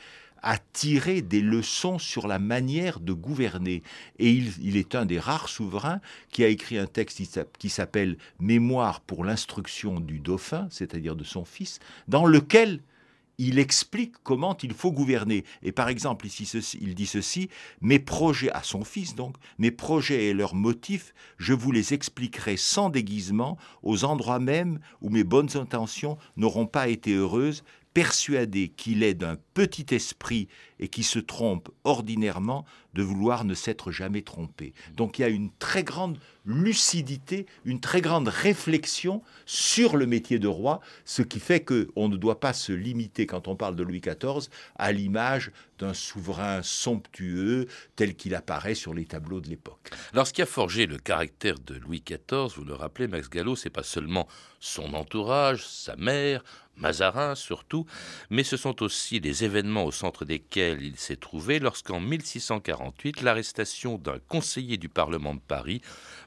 a 0.45 0.59
tiré 0.73 1.23
des 1.23 1.41
leçons 1.41 1.97
sur 1.97 2.27
la 2.27 2.37
manière 2.37 2.99
de 2.99 3.13
gouverner. 3.13 3.81
Et 4.19 4.29
il, 4.29 4.77
est 4.77 4.93
un 4.93 5.05
des 5.05 5.19
rares 5.19 5.49
souverains 5.49 5.99
qui 6.29 6.43
a 6.43 6.47
écrit 6.47 6.77
un 6.77 6.85
texte 6.85 7.21
qui 7.57 7.69
s'appelle 7.69 8.17
Mémoire 8.39 9.01
pour 9.01 9.25
l'instruction 9.25 9.99
du 9.99 10.19
dauphin, 10.19 10.67
c'est-à-dire 10.69 11.15
de 11.15 11.23
son 11.23 11.45
fils, 11.45 11.79
dans 12.07 12.27
lequel 12.27 12.79
il 13.37 13.59
explique 13.59 14.13
comment 14.23 14.55
il 14.61 14.73
faut 14.73 14.91
gouverner. 14.91 15.43
Et 15.63 15.71
par 15.71 15.89
exemple, 15.89 16.27
ici, 16.27 16.47
il 16.79 16.93
dit 16.95 17.07
ceci, 17.07 17.49
mes 17.81 17.99
projets, 17.99 18.51
à 18.51 18.61
son 18.61 18.83
fils 18.83 19.15
donc, 19.15 19.35
mes 19.57 19.71
projets 19.71 20.25
et 20.25 20.33
leurs 20.33 20.55
motifs, 20.55 21.13
je 21.37 21.53
vous 21.53 21.71
les 21.71 21.93
expliquerai 21.93 22.55
sans 22.55 22.89
déguisement 22.89 23.57
aux 23.83 24.05
endroits 24.05 24.39
même 24.39 24.79
où 25.01 25.09
mes 25.09 25.23
bonnes 25.23 25.57
intentions 25.57 26.17
n'auront 26.37 26.67
pas 26.67 26.87
été 26.87 27.13
heureuses, 27.13 27.63
persuadé 27.95 28.67
qu'il 28.67 29.03
est 29.03 29.13
d'un 29.13 29.37
petit 29.53 29.95
esprit 29.95 30.49
et 30.79 30.87
qui 30.87 31.03
se 31.03 31.19
trompe 31.19 31.69
ordinairement 31.83 32.65
de 32.93 33.03
vouloir 33.03 33.43
ne 33.43 33.53
s'être 33.53 33.91
jamais 33.91 34.21
trompé. 34.21 34.73
Donc 34.95 35.19
il 35.19 35.21
y 35.23 35.25
a 35.25 35.29
une 35.29 35.51
très 35.59 35.83
grande 35.83 36.17
lucidité, 36.45 37.45
une 37.65 37.79
très 37.79 38.01
grande 38.01 38.27
réflexion 38.27 39.21
sur 39.45 39.97
le 39.97 40.05
métier 40.05 40.39
de 40.39 40.47
roi, 40.47 40.79
ce 41.03 41.21
qui 41.21 41.39
fait 41.39 41.63
qu'on 41.63 42.07
ne 42.07 42.17
doit 42.17 42.39
pas 42.39 42.53
se 42.53 42.71
limiter, 42.71 43.25
quand 43.25 43.47
on 43.47 43.55
parle 43.55 43.75
de 43.75 43.83
Louis 43.83 44.01
XIV, 44.01 44.49
à 44.75 44.91
l'image 44.91 45.51
d'un 45.79 45.93
souverain 45.93 46.61
somptueux 46.63 47.67
tel 47.95 48.15
qu'il 48.15 48.35
apparaît 48.35 48.75
sur 48.75 48.93
les 48.93 49.05
tableaux 49.05 49.41
de 49.41 49.49
l'époque. 49.49 49.89
Alors 50.13 50.27
ce 50.27 50.33
qui 50.33 50.41
a 50.41 50.45
forgé 50.45 50.85
le 50.85 50.97
caractère 50.97 51.59
de 51.59 51.75
Louis 51.75 52.03
XIV, 52.05 52.55
vous 52.55 52.63
le 52.63 52.75
rappelez, 52.75 53.07
Max 53.07 53.29
Gallo, 53.29 53.55
c'est 53.55 53.69
pas 53.69 53.83
seulement 53.83 54.27
son 54.59 54.93
entourage, 54.93 55.65
sa 55.65 55.95
mère, 55.97 56.43
Mazarin 56.77 57.35
surtout, 57.35 57.85
mais 58.29 58.43
ce 58.43 58.57
sont 58.57 58.83
aussi 58.83 59.19
les 59.19 59.43
événements 59.43 59.85
au 59.85 59.91
centre 59.91 60.25
desquels 60.25 60.64
il 60.73 60.97
s'est 60.97 61.15
trouvé 61.15 61.59
lorsqu'en 61.59 61.99
1648, 61.99 63.21
l'arrestation 63.21 63.97
d'un 63.97 64.19
conseiller 64.27 64.77
du 64.77 64.89
Parlement 64.89 65.33
de 65.33 65.39
Paris, 65.39 65.81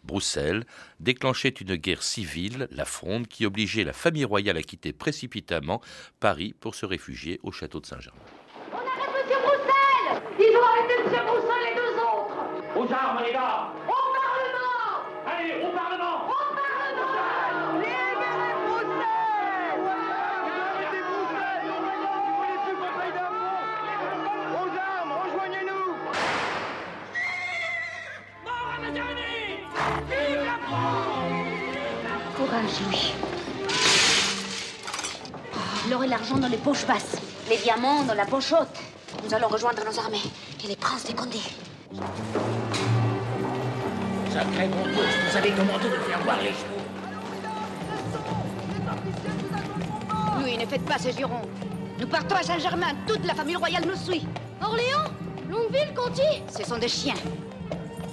Broussel, 0.05 0.65
déclenchait 1.01 1.49
une 1.49 1.77
guerre 1.77 2.03
civile, 2.03 2.69
la 2.71 2.85
Fronde, 2.85 3.27
qui 3.27 3.47
obligeait 3.47 3.85
la 3.85 3.93
famille 3.93 4.25
royale 4.25 4.57
à 4.57 4.63
quitter 4.63 4.93
précipitamment 4.93 5.81
Paris 6.21 6.55
pour 6.59 6.75
se 6.75 6.87
réfugier 6.87 7.41
au 7.43 7.53
château 7.53 7.81
de 7.81 7.87
Saint-Germain. 7.87 8.21
On 8.73 8.77
arrête 8.77 9.29
M. 9.31 9.39
Broussel 9.43 10.23
Ils 10.39 10.57
ont 10.57 10.63
arrêté 10.63 10.95
M. 11.05 11.27
Broussel 11.27 11.73
et 11.73 11.77
deux 11.77 11.97
autres 12.01 12.77
Aux 12.77 12.93
armes, 12.93 13.25
les 13.27 13.33
gars 13.33 13.73
Courage, 32.49 32.81
Louis. 32.87 33.13
L'or 35.91 36.05
et 36.05 36.07
l'argent 36.07 36.39
dans 36.39 36.49
les 36.49 36.57
poches 36.57 36.87
basses, 36.87 37.17
les 37.51 37.59
diamants 37.59 38.05
dans 38.05 38.15
la 38.15 38.25
poche 38.25 38.53
haute. 38.53 38.69
Nous 39.25 39.35
allons 39.35 39.49
rejoindre 39.49 39.85
nos 39.85 39.99
armées 39.99 40.23
et 40.65 40.67
les 40.67 40.77
princes 40.77 41.05
des 41.05 41.13
Condés. 41.13 41.39
Sacré 44.33 44.69
bon 44.69 44.79
vous 44.87 45.37
avez 45.37 45.51
commandé 45.51 45.85
de 45.91 45.97
faire 46.09 46.21
voir 46.23 46.39
les 46.39 46.49
chevaux. 46.49 46.83
Louis, 50.41 50.57
ne 50.57 50.67
faites 50.67 50.85
pas 50.85 50.99
ce 50.99 51.11
juron. 51.11 51.43
Nous 52.01 52.07
partons 52.07 52.37
à 52.37 52.43
Saint-Germain. 52.43 52.95
Toute 53.07 53.27
la 53.27 53.35
famille 53.35 53.57
royale 53.57 53.85
nous 53.87 53.97
suit. 53.97 54.27
Orléans 54.63 55.11
Longueville 55.51 55.93
Conti 55.95 56.43
Ce 56.57 56.65
sont 56.65 56.79
des 56.79 56.89
chiens. 56.89 57.15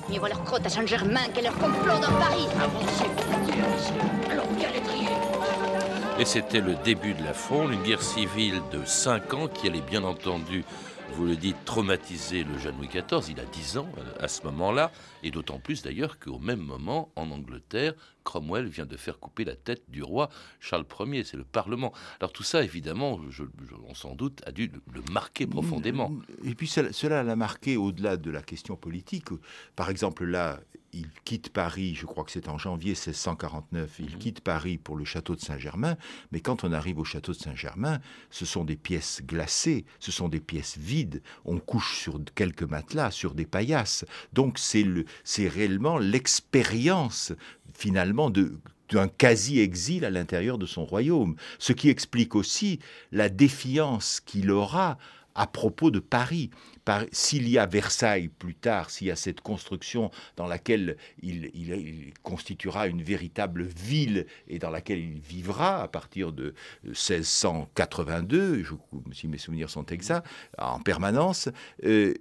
Mieux 0.10 0.20
vaut 0.20 0.28
leur 0.28 0.44
crotte 0.44 0.66
à 0.66 0.70
Saint-Germain 0.70 1.28
que 1.36 1.42
leur 1.42 1.54
complot 1.54 1.96
dans 2.00 2.16
Paris. 2.20 2.48
Avancez, 2.62 3.10
monsieur. 3.10 4.32
Alors, 4.32 4.46
bien 4.48 4.70
les 4.72 4.82
trier. 4.82 5.10
Et 6.20 6.26
c'était 6.26 6.62
le 6.62 6.76
début 6.84 7.14
de 7.14 7.24
la 7.24 7.34
Fronde, 7.34 7.74
une 7.74 7.82
guerre 7.82 8.04
civile 8.04 8.62
de 8.72 8.86
5 8.86 9.34
ans 9.34 9.48
qui 9.48 9.68
allait 9.68 9.82
bien 9.82 10.04
entendu, 10.04 10.64
vous 11.16 11.26
le 11.26 11.38
dites, 11.38 11.56
traumatiser 11.64 12.44
le 12.44 12.58
jeune 12.58 12.76
Louis 12.76 12.90
XIV. 12.90 13.30
Il 13.30 13.40
a 13.40 13.46
10 13.46 13.78
ans 13.78 13.88
euh, 13.98 14.04
à 14.20 14.28
ce 14.28 14.44
moment-là, 14.44 14.92
et 15.24 15.32
d'autant 15.32 15.60
plus 15.60 15.82
d'ailleurs 15.82 16.20
qu'au 16.20 16.40
même 16.40 16.60
moment, 16.60 17.10
en 17.16 17.32
Angleterre, 17.32 17.94
Cromwell 18.26 18.66
vient 18.66 18.86
de 18.86 18.98
faire 18.98 19.18
couper 19.18 19.46
la 19.46 19.56
tête 19.56 19.84
du 19.88 20.04
roi 20.04 20.30
Charles 20.60 20.86
Ier, 21.00 21.24
c'est 21.24 21.38
le 21.38 21.46
Parlement. 21.46 21.94
Alors 22.20 22.34
tout 22.34 22.44
ça, 22.44 22.64
évidemment, 22.64 23.22
je, 23.30 23.44
on 23.88 23.94
s'en 23.94 24.14
doute, 24.14 24.42
a 24.46 24.52
dû 24.52 24.70
le, 24.92 25.02
marquer 25.14 25.48
profondément. 25.48 26.12
Et 26.44 26.54
puis 26.54 26.68
cela 26.68 27.24
l'a 27.24 27.36
marqué 27.38 27.78
au-delà 27.78 28.18
de 28.18 28.30
la 28.30 28.42
question 28.42 28.76
politique. 28.76 29.28
Par 29.78 29.90
exemple, 29.90 30.26
là, 30.26 30.60
il 30.96 31.08
quitte 31.26 31.50
Paris, 31.50 31.94
je 31.94 32.06
crois 32.06 32.24
que 32.24 32.32
c'est 32.32 32.48
en 32.48 32.58
janvier 32.58 32.92
1649, 32.92 33.98
il 34.00 34.18
quitte 34.18 34.42
Paris 34.42 34.78
pour 34.78 34.96
le 34.96 35.06
château 35.06 35.36
de 35.36 35.42
Saint-Germain, 35.42 35.98
mais 36.32 36.40
quand 36.40 36.64
on 36.64 36.72
arrive 36.72 36.98
au 37.00 37.04
château 37.04 37.34
de 37.34 37.38
Saint-Germain, 37.38 38.00
ce 38.32 38.46
sont 38.46 38.64
des 38.64 38.76
pièces 38.78 39.22
glacées, 39.26 39.86
ce 40.00 40.12
sont 40.12 40.30
des 40.30 40.40
pièces 40.40 40.78
vides, 40.78 41.22
on 41.44 41.60
couche 41.60 42.00
sur 42.00 42.20
quelques 42.34 42.64
matelas, 42.64 43.12
sur 43.12 43.34
des 43.34 43.46
paillasses. 43.46 44.06
Donc 44.34 44.58
c'est 44.58 44.84
le- 44.84 45.06
c'est 45.24 45.48
réellement 45.48 45.98
l'expérience 45.98 47.34
finalement 47.74 48.30
de 48.30 48.58
d'un 48.90 49.08
quasi-exil 49.08 50.06
à 50.06 50.12
l'intérieur 50.12 50.60
de 50.60 50.68
son 50.68 50.86
royaume, 50.86 51.36
ce 51.58 51.74
qui 51.74 51.90
explique 51.90 52.36
aussi 52.36 52.80
la 53.12 53.30
défiance 53.30 54.20
qu'il 54.24 54.52
aura 54.52 55.00
à 55.34 55.48
propos 55.48 55.90
de 55.90 55.98
Paris. 56.00 56.52
S'il 57.12 57.50
y 57.50 57.58
a 57.58 57.66
Versailles 57.66 58.28
plus 58.28 58.56
tard, 58.56 58.90
s'il 58.90 59.08
y 59.08 59.12
a 59.12 59.16
cette 59.16 59.42
construction 59.42 60.12
dans 60.36 60.48
laquelle 60.48 60.98
il, 61.22 62.14
constituera 62.24 62.88
une 62.88 63.02
véritable 63.02 63.64
ville 63.64 64.28
et 64.48 64.60
dans 64.60 64.70
laquelle 64.70 65.00
il 65.00 65.20
vivra 65.20 65.82
à 65.82 65.88
partir 65.88 66.32
de 66.32 66.54
1682, 66.84 68.64
je, 68.64 68.74
si 69.14 69.28
mes 69.28 69.38
souvenirs 69.38 69.70
sont 69.70 69.86
exacts, 69.88 70.28
en 70.58 70.80
permanence, 70.80 71.50
euh, 71.86 72.14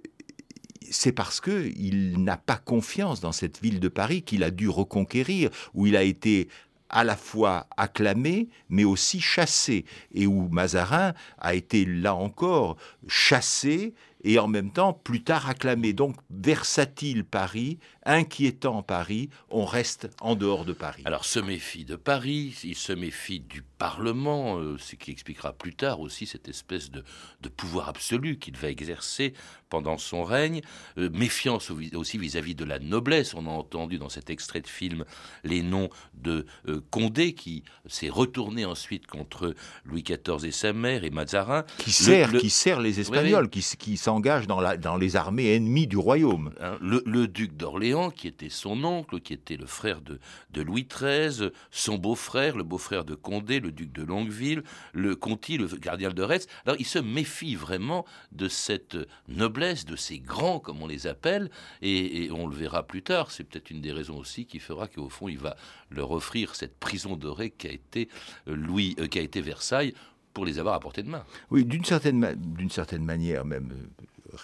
c'est 0.89 1.11
parce 1.11 1.39
que 1.41 1.71
il 1.75 2.23
n'a 2.23 2.37
pas 2.37 2.57
confiance 2.57 3.19
dans 3.19 3.31
cette 3.31 3.61
ville 3.61 3.79
de 3.79 3.87
Paris 3.87 4.21
qu'il 4.21 4.43
a 4.43 4.51
dû 4.51 4.69
reconquérir, 4.69 5.49
où 5.73 5.87
il 5.87 5.95
a 5.95 6.03
été 6.03 6.47
à 6.89 7.03
la 7.03 7.15
fois 7.15 7.67
acclamé, 7.77 8.49
mais 8.69 8.83
aussi 8.83 9.19
chassé, 9.19 9.85
et 10.13 10.27
où 10.27 10.47
Mazarin 10.49 11.13
a 11.39 11.55
été 11.55 11.85
là 11.85 12.15
encore 12.15 12.77
chassé 13.07 13.93
et 14.25 14.39
en 14.39 14.47
même 14.47 14.71
temps 14.71 14.91
plus 14.91 15.23
tard 15.23 15.47
acclamé. 15.47 15.93
Donc 15.93 16.17
versatile 16.29 17.23
Paris, 17.23 17.79
inquiétant 18.05 18.81
Paris, 18.81 19.29
on 19.49 19.63
reste 19.63 20.09
en 20.19 20.35
dehors 20.35 20.65
de 20.65 20.73
Paris. 20.73 21.03
Alors 21.05 21.23
se 21.23 21.39
méfie 21.39 21.85
de 21.85 21.95
Paris, 21.95 22.59
il 22.63 22.75
se 22.75 22.91
méfie 22.91 23.39
du 23.39 23.61
Parlement, 23.77 24.57
euh, 24.59 24.77
ce 24.79 24.95
qui 24.95 25.11
expliquera 25.11 25.53
plus 25.53 25.73
tard 25.75 25.99
aussi 25.99 26.25
cette 26.25 26.47
espèce 26.47 26.89
de, 26.91 27.03
de 27.41 27.49
pouvoir 27.49 27.89
absolu 27.89 28.37
qu'il 28.39 28.55
va 28.57 28.69
exercer 28.69 29.33
pendant 29.69 29.97
son 29.97 30.23
règne. 30.23 30.61
Euh, 30.97 31.09
méfiance 31.11 31.71
au- 31.71 31.79
aussi 31.95 32.17
vis-à-vis 32.17 32.55
de 32.55 32.63
la 32.65 32.79
noblesse. 32.79 33.33
On 33.33 33.45
a 33.47 33.49
entendu 33.49 33.97
dans 33.97 34.09
cet 34.09 34.29
extrait 34.29 34.61
de 34.61 34.67
film 34.67 35.03
les 35.43 35.61
noms 35.61 35.89
de 36.13 36.45
euh, 36.67 36.81
Condé 36.91 37.33
qui 37.33 37.63
s'est 37.87 38.09
retourné 38.09 38.63
ensuite 38.65 39.07
contre 39.07 39.53
Louis 39.85 40.03
XIV 40.03 40.45
et 40.45 40.51
sa 40.51 40.71
mère 40.73 41.03
et 41.03 41.09
Mazarin. 41.09 41.63
Qui 41.77 41.91
sert, 41.91 42.31
le- 42.31 42.39
qui 42.39 42.49
sert 42.49 42.79
les 42.79 42.99
Espagnols, 42.99 43.49
qui, 43.49 43.97
s'engage 43.97 44.47
dans, 44.47 44.97
les 44.97 45.15
armées 45.15 45.53
ennemies 45.53 45.87
du 45.87 45.97
royaume. 45.97 46.53
Hein, 46.61 46.77
le, 46.81 47.03
le 47.05 47.27
duc 47.27 47.57
d'Orléans, 47.57 48.09
qui 48.09 48.27
était 48.27 48.49
son 48.49 48.83
oncle, 48.83 49.19
qui 49.19 49.33
était 49.33 49.57
le 49.57 49.65
frère 49.65 50.01
de, 50.01 50.19
de 50.51 50.61
Louis 50.61 50.87
XIII, 50.89 51.49
son 51.71 51.97
beau-frère, 51.97 52.55
le 52.55 52.63
beau-frère 52.63 53.03
de 53.03 53.15
Condé, 53.15 53.59
le 53.65 53.71
duc 53.71 53.91
de 53.91 54.03
Longueville, 54.03 54.63
le 54.93 55.15
Conti, 55.15 55.57
le 55.57 55.67
cardinal 55.67 56.13
de 56.13 56.23
Retz. 56.23 56.47
Alors 56.65 56.79
il 56.79 56.85
se 56.85 56.99
méfie 56.99 57.55
vraiment 57.55 58.05
de 58.31 58.47
cette 58.47 58.97
noblesse, 59.27 59.85
de 59.85 59.95
ces 59.95 60.19
grands, 60.19 60.59
comme 60.59 60.81
on 60.81 60.87
les 60.87 61.07
appelle, 61.07 61.49
et, 61.81 62.29
on 62.31 62.47
le 62.47 62.55
verra 62.55 62.83
plus 62.83 63.01
tard. 63.01 63.31
C'est 63.31 63.43
peut-être 63.43 63.69
une 63.69 63.81
des 63.81 63.91
raisons 63.91 64.17
aussi 64.17 64.45
qui 64.45 64.59
fera 64.59 64.87
qu'au 64.87 65.09
fond, 65.09 65.27
il 65.27 65.37
va 65.37 65.55
leur 65.89 66.11
offrir 66.11 66.55
cette 66.55 66.77
prison 66.79 67.15
dorée 67.15 67.51
qui 67.51 67.67
a 67.67 67.71
été 67.71 68.09
euh, 68.47 68.55
Louis, 68.55 68.95
euh, 68.99 69.07
qui 69.07 69.19
a 69.19 69.21
été 69.21 69.41
Versailles, 69.41 69.93
pour 70.33 70.45
les 70.45 70.59
avoir 70.59 70.75
à 70.75 70.79
portée 70.79 71.03
de 71.03 71.09
main. 71.09 71.23
Oui, 71.49 71.63
d'une 71.63 71.85
certaine, 71.85 72.37
certaine 72.69 73.05
manière, 73.05 73.45
même 73.45 73.71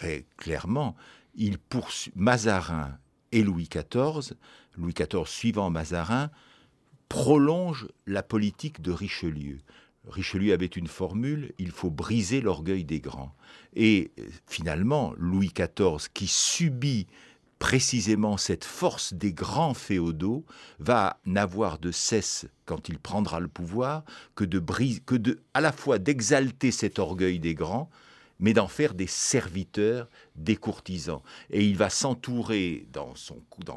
euh, 0.04 0.22
clairement, 0.38 0.96
il 1.36 1.58
poursuit 1.58 2.14
Mazarin 2.16 2.98
et 3.32 3.44
Louis 3.44 3.70
XIV, 3.70 4.36
Louis 4.78 4.94
XIV 4.94 5.26
suivant 5.26 5.70
Mazarin, 5.70 6.30
prolonge 7.12 7.90
la 8.08 8.24
politique 8.24 8.82
de 8.82 8.90
Richelieu. 8.90 9.58
Richelieu 10.08 10.54
avait 10.54 10.66
une 10.66 10.88
formule, 10.88 11.52
il 11.60 11.72
faut 11.72 11.90
briser 11.90 12.40
l'orgueil 12.40 12.86
des 12.86 13.02
grands. 13.02 13.36
Et 13.76 14.14
euh, 14.18 14.24
finalement, 14.48 15.14
Louis 15.18 15.52
XIV, 15.54 16.08
qui 16.14 16.28
subit 16.28 17.08
précisément 17.60 18.38
cette 18.38 18.64
force 18.64 19.14
des 19.14 19.34
grands 19.34 19.74
féodaux 19.74 20.46
va 20.80 21.20
n'avoir 21.26 21.80
de 21.80 21.92
cesse, 21.92 22.48
quand 22.66 22.88
il 22.88 22.98
prendra 22.98 23.42
le 23.42 23.50
pouvoir, 23.50 24.06
que 24.34 24.46
de 24.46 24.60
briser, 24.60 25.02
que 25.06 25.16
de, 25.16 25.42
à 25.54 25.60
la 25.60 25.74
fois 25.74 26.00
d'exalter 26.00 26.72
cet 26.72 26.98
orgueil 26.98 27.40
des 27.40 27.56
grands, 27.56 27.90
mais 28.42 28.54
d'en 28.54 28.68
faire 28.68 28.94
des 28.94 29.08
serviteurs 29.08 30.10
des 30.36 30.58
courtisans. 30.58 31.22
Et 31.52 31.66
il 31.66 31.78
va 31.78 31.90
s'entourer 31.90 32.86
dans, 32.92 33.14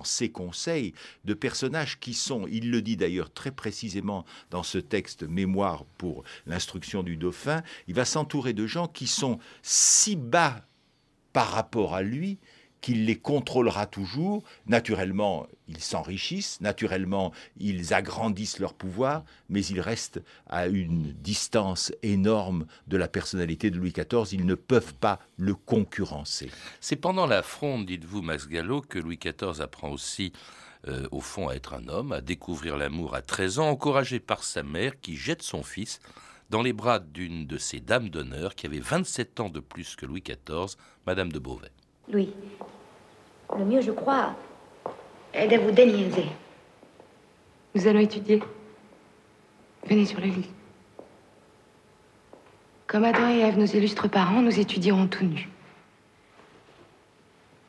ses 0.05 0.31
conseils 0.31 0.95
de 1.25 1.35
personnages 1.35 2.01
qui 2.01 2.15
sont, 2.15 2.47
il 2.49 2.71
le 2.71 2.83
dit 2.83 2.97
d'ailleurs 2.97 3.33
très 3.33 3.53
précisément 3.53 4.25
dans 4.51 4.63
ce 4.63 4.79
texte 4.79 5.23
Mémoire 5.23 5.85
pour 5.99 6.25
l'instruction 6.47 7.03
du 7.03 7.17
dauphin, 7.17 7.63
il 7.87 7.95
va 7.95 8.05
s'entourer 8.05 8.55
de 8.55 8.67
gens 8.67 8.89
qui 8.89 9.07
sont 9.07 9.39
si 9.63 10.17
bas 10.17 10.65
par 11.33 11.49
rapport 11.51 11.95
à 11.95 12.03
lui 12.03 12.39
qu'il 12.85 13.07
les 13.07 13.17
contrôlera 13.17 13.87
toujours. 13.87 14.43
Naturellement, 14.67 15.47
ils 15.69 15.81
s'enrichissent, 15.81 16.61
naturellement, 16.61 17.33
ils 17.57 17.95
agrandissent 17.95 18.59
leur 18.59 18.75
pouvoir, 18.75 19.25
mais 19.49 19.65
ils 19.65 19.81
restent 19.81 20.21
à 20.51 20.67
une 20.67 21.13
distance 21.13 21.93
énorme 22.03 22.67
de 22.87 22.99
la 22.99 23.09
personnalité 23.09 23.71
de 23.71 23.79
Louis 23.79 23.95
XIV. 23.95 24.35
Ils 24.35 24.45
ne 24.45 24.55
peuvent 24.55 24.93
pas 24.93 25.19
le 25.39 25.55
concurrencer. 25.55 26.51
C'est 26.83 26.97
pendant 26.97 27.27
la 27.27 27.43
fronde, 27.43 27.87
dites-vous, 27.87 28.21
Max 28.21 28.49
Gallo, 28.49 28.83
que 28.83 28.99
Louis 28.99 29.19
XIV 29.19 29.63
apprend 29.63 29.89
aussi 29.89 30.35
euh, 30.87 31.09
au 31.11 31.23
fond 31.23 31.49
à 31.49 31.55
être 31.55 31.73
un 31.73 31.89
homme, 31.89 32.13
à 32.13 32.21
découvrir 32.21 32.77
l'amour 32.77 33.15
à 33.15 33.23
13 33.23 33.61
ans, 33.61 33.71
encouragé 33.71 34.21
par 34.21 34.45
sa 34.45 34.63
mère 34.63 35.01
qui 35.01 35.17
jette 35.17 35.41
son 35.41 35.63
fils 35.63 36.01
dans 36.51 36.61
les 36.61 36.75
bras 36.75 36.99
d'une 36.99 37.47
de 37.47 37.57
ses 37.57 37.81
dames 37.81 38.11
d'honneur 38.11 38.55
qui 38.55 38.67
avait 38.67 38.79
27 38.79 39.41
ans 39.41 39.49
de 39.49 39.61
plus 39.61 39.97
que 39.97 40.05
Louis 40.05 40.23
XIV, 40.23 40.77
Madame 41.07 41.33
de 41.33 41.39
Beauvais. 41.39 41.73
Louis, 42.09 42.35
le 43.59 43.65
mieux, 43.65 43.81
je 43.81 43.91
crois, 43.91 44.35
est 45.33 45.49
de 45.49 45.57
vous 45.57 45.71
déniaiser. 45.71 46.27
Nous 47.75 47.87
allons 47.87 48.01
étudier. 48.01 48.43
Venez 49.87 50.07
sur 50.07 50.21
le 50.21 50.27
lit. 50.27 50.51
Comme 52.87 53.05
Adam 53.05 53.29
et 53.29 53.41
Ève, 53.41 53.59
nos 53.59 53.67
illustres 53.67 54.09
parents, 54.09 54.41
nous 54.41 54.59
étudierons 54.61 55.07
tout 55.09 55.25
nus. 55.25 55.49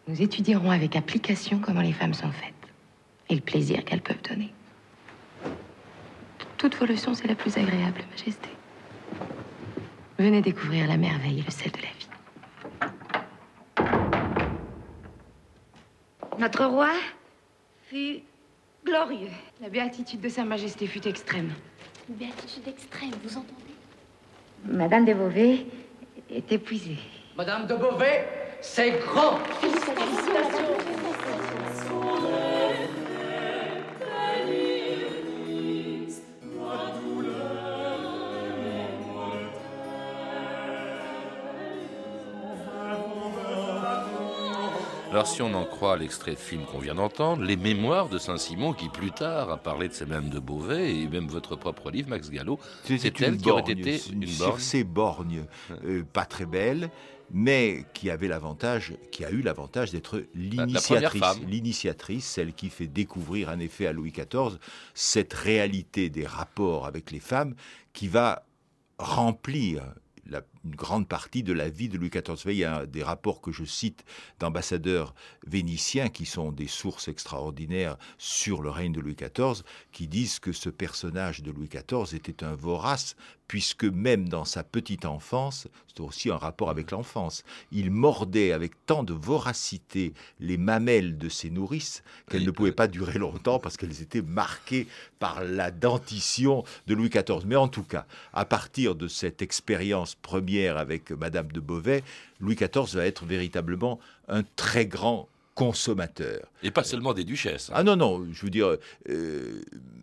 Nous 0.08 0.22
étudierons 0.22 0.70
avec 0.70 0.96
application 0.96 1.60
comment 1.60 1.82
les 1.82 1.94
femmes 1.94 2.14
sont 2.14 2.32
faites 2.32 2.54
et 3.30 3.36
le 3.36 3.42
plaisir 3.42 3.84
qu'elles 3.84 4.02
peuvent 4.02 4.22
donner. 4.22 4.54
Toutes 6.58 6.76
vos 6.76 6.86
leçons, 6.86 7.16
c'est 7.16 7.28
la 7.28 7.36
plus 7.36 7.58
agréable, 7.58 8.02
Majesté. 8.12 8.50
Venez 10.18 10.42
découvrir 10.42 10.88
la 10.88 10.98
merveille 10.98 11.40
et 11.40 11.44
le 11.44 11.52
sel 11.52 11.72
de 11.72 11.78
la 11.78 11.88
vie. 11.88 11.95
Notre 16.40 16.66
roi 16.66 16.92
fut 17.90 18.20
glorieux. 18.86 19.30
La 19.62 19.70
béatitude 19.70 20.22
de 20.22 20.30
Sa 20.30 20.44
Majesté 20.44 20.88
fut 20.88 21.08
extrême. 21.08 21.52
Une 22.10 22.16
béatitude 22.16 22.68
extrême, 22.68 23.12
vous 23.24 23.38
entendez? 23.38 23.54
Madame 24.66 25.06
de 25.06 25.14
Beauvais 25.14 25.66
est 26.30 26.52
épuisée. 26.52 26.98
Madame 27.38 27.68
de 27.68 27.76
Beauvais, 27.76 28.28
c'est 28.62 28.92
grand. 29.00 29.40
Si 45.26 45.42
on 45.42 45.54
en 45.56 45.66
croit 45.66 45.98
l'extrait 45.98 46.34
de 46.34 46.40
film 46.40 46.66
qu'on 46.66 46.78
vient 46.78 46.94
d'entendre, 46.94 47.42
les 47.44 47.58
mémoires 47.58 48.10
de 48.10 48.20
Saint-Simon, 48.20 48.74
qui 48.74 48.90
plus 48.90 49.12
tard 49.12 49.50
a 49.50 49.58
parlé 49.58 49.88
de 49.88 49.94
ces 49.94 50.06
mêmes 50.06 50.30
de 50.30 50.40
Beauvais, 50.40 50.96
et 50.96 51.08
même 51.08 51.28
votre 51.28 51.56
propre 51.56 51.90
livre, 51.90 52.10
Max 52.10 52.30
Gallo, 52.30 52.60
c'est 52.84 53.22
elle 53.22 53.38
qui 53.38 53.50
aurait 53.50 53.72
été 53.72 54.00
une 54.12 54.26
borgne. 54.38 54.60
Ces 54.60 54.84
borgnes, 54.84 55.46
euh, 55.84 56.04
pas 56.04 56.26
très 56.26 56.46
belle, 56.46 56.92
mais 57.32 57.86
qui 57.96 58.12
avait 58.12 58.28
l'avantage, 58.28 58.94
qui 59.12 59.26
a 59.26 59.32
eu 59.32 59.42
l'avantage 59.42 59.92
d'être 59.92 60.24
l'initiatrice, 60.36 61.42
l'initiatrice, 61.48 62.26
celle 62.26 62.54
qui 62.54 62.70
fait 62.70 62.88
découvrir 62.88 63.50
en 63.50 63.60
effet 63.60 63.88
à 63.88 63.94
Louis 63.94 64.12
XIV 64.12 64.60
cette 64.94 65.34
réalité 65.34 66.10
des 66.10 66.28
rapports 66.28 66.86
avec 66.86 67.10
les 67.10 67.20
femmes 67.20 67.56
qui 67.94 68.08
va 68.08 68.46
remplir 69.00 69.82
la, 70.28 70.42
une 70.66 70.76
grande 70.76 71.08
partie 71.08 71.44
de 71.44 71.54
la 71.54 71.70
vie 71.70 71.90
de 71.90 71.98
Louis 71.98 72.10
XIV. 72.10 72.42
Il 72.48 72.58
y 72.58 72.64
a 72.64 72.86
des 72.86 73.04
rapports 73.04 73.42
que 73.42 73.52
je 73.52 73.64
cite 73.64 74.04
d'ambassadeurs 74.40 75.14
vénitiens 75.46 76.10
qui 76.10 76.26
sont 76.26 76.52
des 76.52 76.68
sources 76.68 77.08
extraordinaires 77.08 77.98
sur 78.18 78.62
le 78.62 78.70
règne 78.70 78.92
de 78.92 79.00
Louis 79.00 79.16
XIV, 79.16 79.64
qui 79.92 80.08
disent 80.08 80.40
que 80.40 80.52
ce 80.52 80.70
personnage 80.70 81.44
de 81.44 81.52
Louis 81.52 81.70
XIV 81.70 82.16
était 82.16 82.44
un 82.44 82.56
vorace, 82.56 83.16
puisque 83.48 83.86
même 83.86 84.28
dans 84.28 84.46
sa 84.46 84.64
petite 84.64 85.06
enfance, 85.06 85.68
c'est 85.88 86.00
aussi 86.02 86.32
un 86.32 86.38
rapport 86.38 86.72
avec 86.72 86.90
l'enfance, 86.90 87.44
il 87.72 87.92
mordait 87.92 88.52
avec 88.52 88.74
tant 88.88 89.04
de 89.04 89.14
voracité 89.14 90.14
les 90.40 90.58
mamelles 90.58 91.18
de 91.20 91.30
ses 91.30 91.52
nourrices 91.52 92.04
qu'elles 92.30 92.46
ne 92.46 92.52
pouvaient 92.52 92.72
pas 92.72 92.88
durer 92.88 93.20
longtemps 93.20 93.60
parce 93.60 93.78
qu'elles 93.78 94.02
étaient 94.02 94.24
marquées 94.24 94.88
par 95.20 95.44
la 95.44 95.70
dentition 95.70 96.64
de 96.88 96.96
Louis 96.96 97.10
XIV. 97.10 97.46
Mais 97.46 97.56
en 97.56 97.68
tout 97.68 97.84
cas, 97.84 98.08
à 98.34 98.46
partir 98.46 98.96
de 98.96 99.08
cette 99.08 99.44
expérience 99.44 100.16
première 100.16 100.55
avec 100.64 101.12
Madame 101.12 101.52
de 101.52 101.60
Beauvais, 101.60 102.04
Louis 102.40 102.56
XIV 102.56 102.96
va 102.96 103.06
être 103.06 103.26
véritablement 103.26 104.00
un 104.28 104.44
très 104.56 104.86
grand 104.86 105.28
consommateur. 105.56 106.52
Et 106.64 106.70
pas 106.70 106.84
seulement 106.84 107.14
des 107.14 107.24
duchesses. 107.24 107.70
Hein. 107.70 107.76
Ah 107.78 107.84
non, 107.84 107.96
non, 107.96 108.28
je 108.32 108.44
veux 108.44 108.50
dire, 108.50 108.76
euh, 109.10 109.62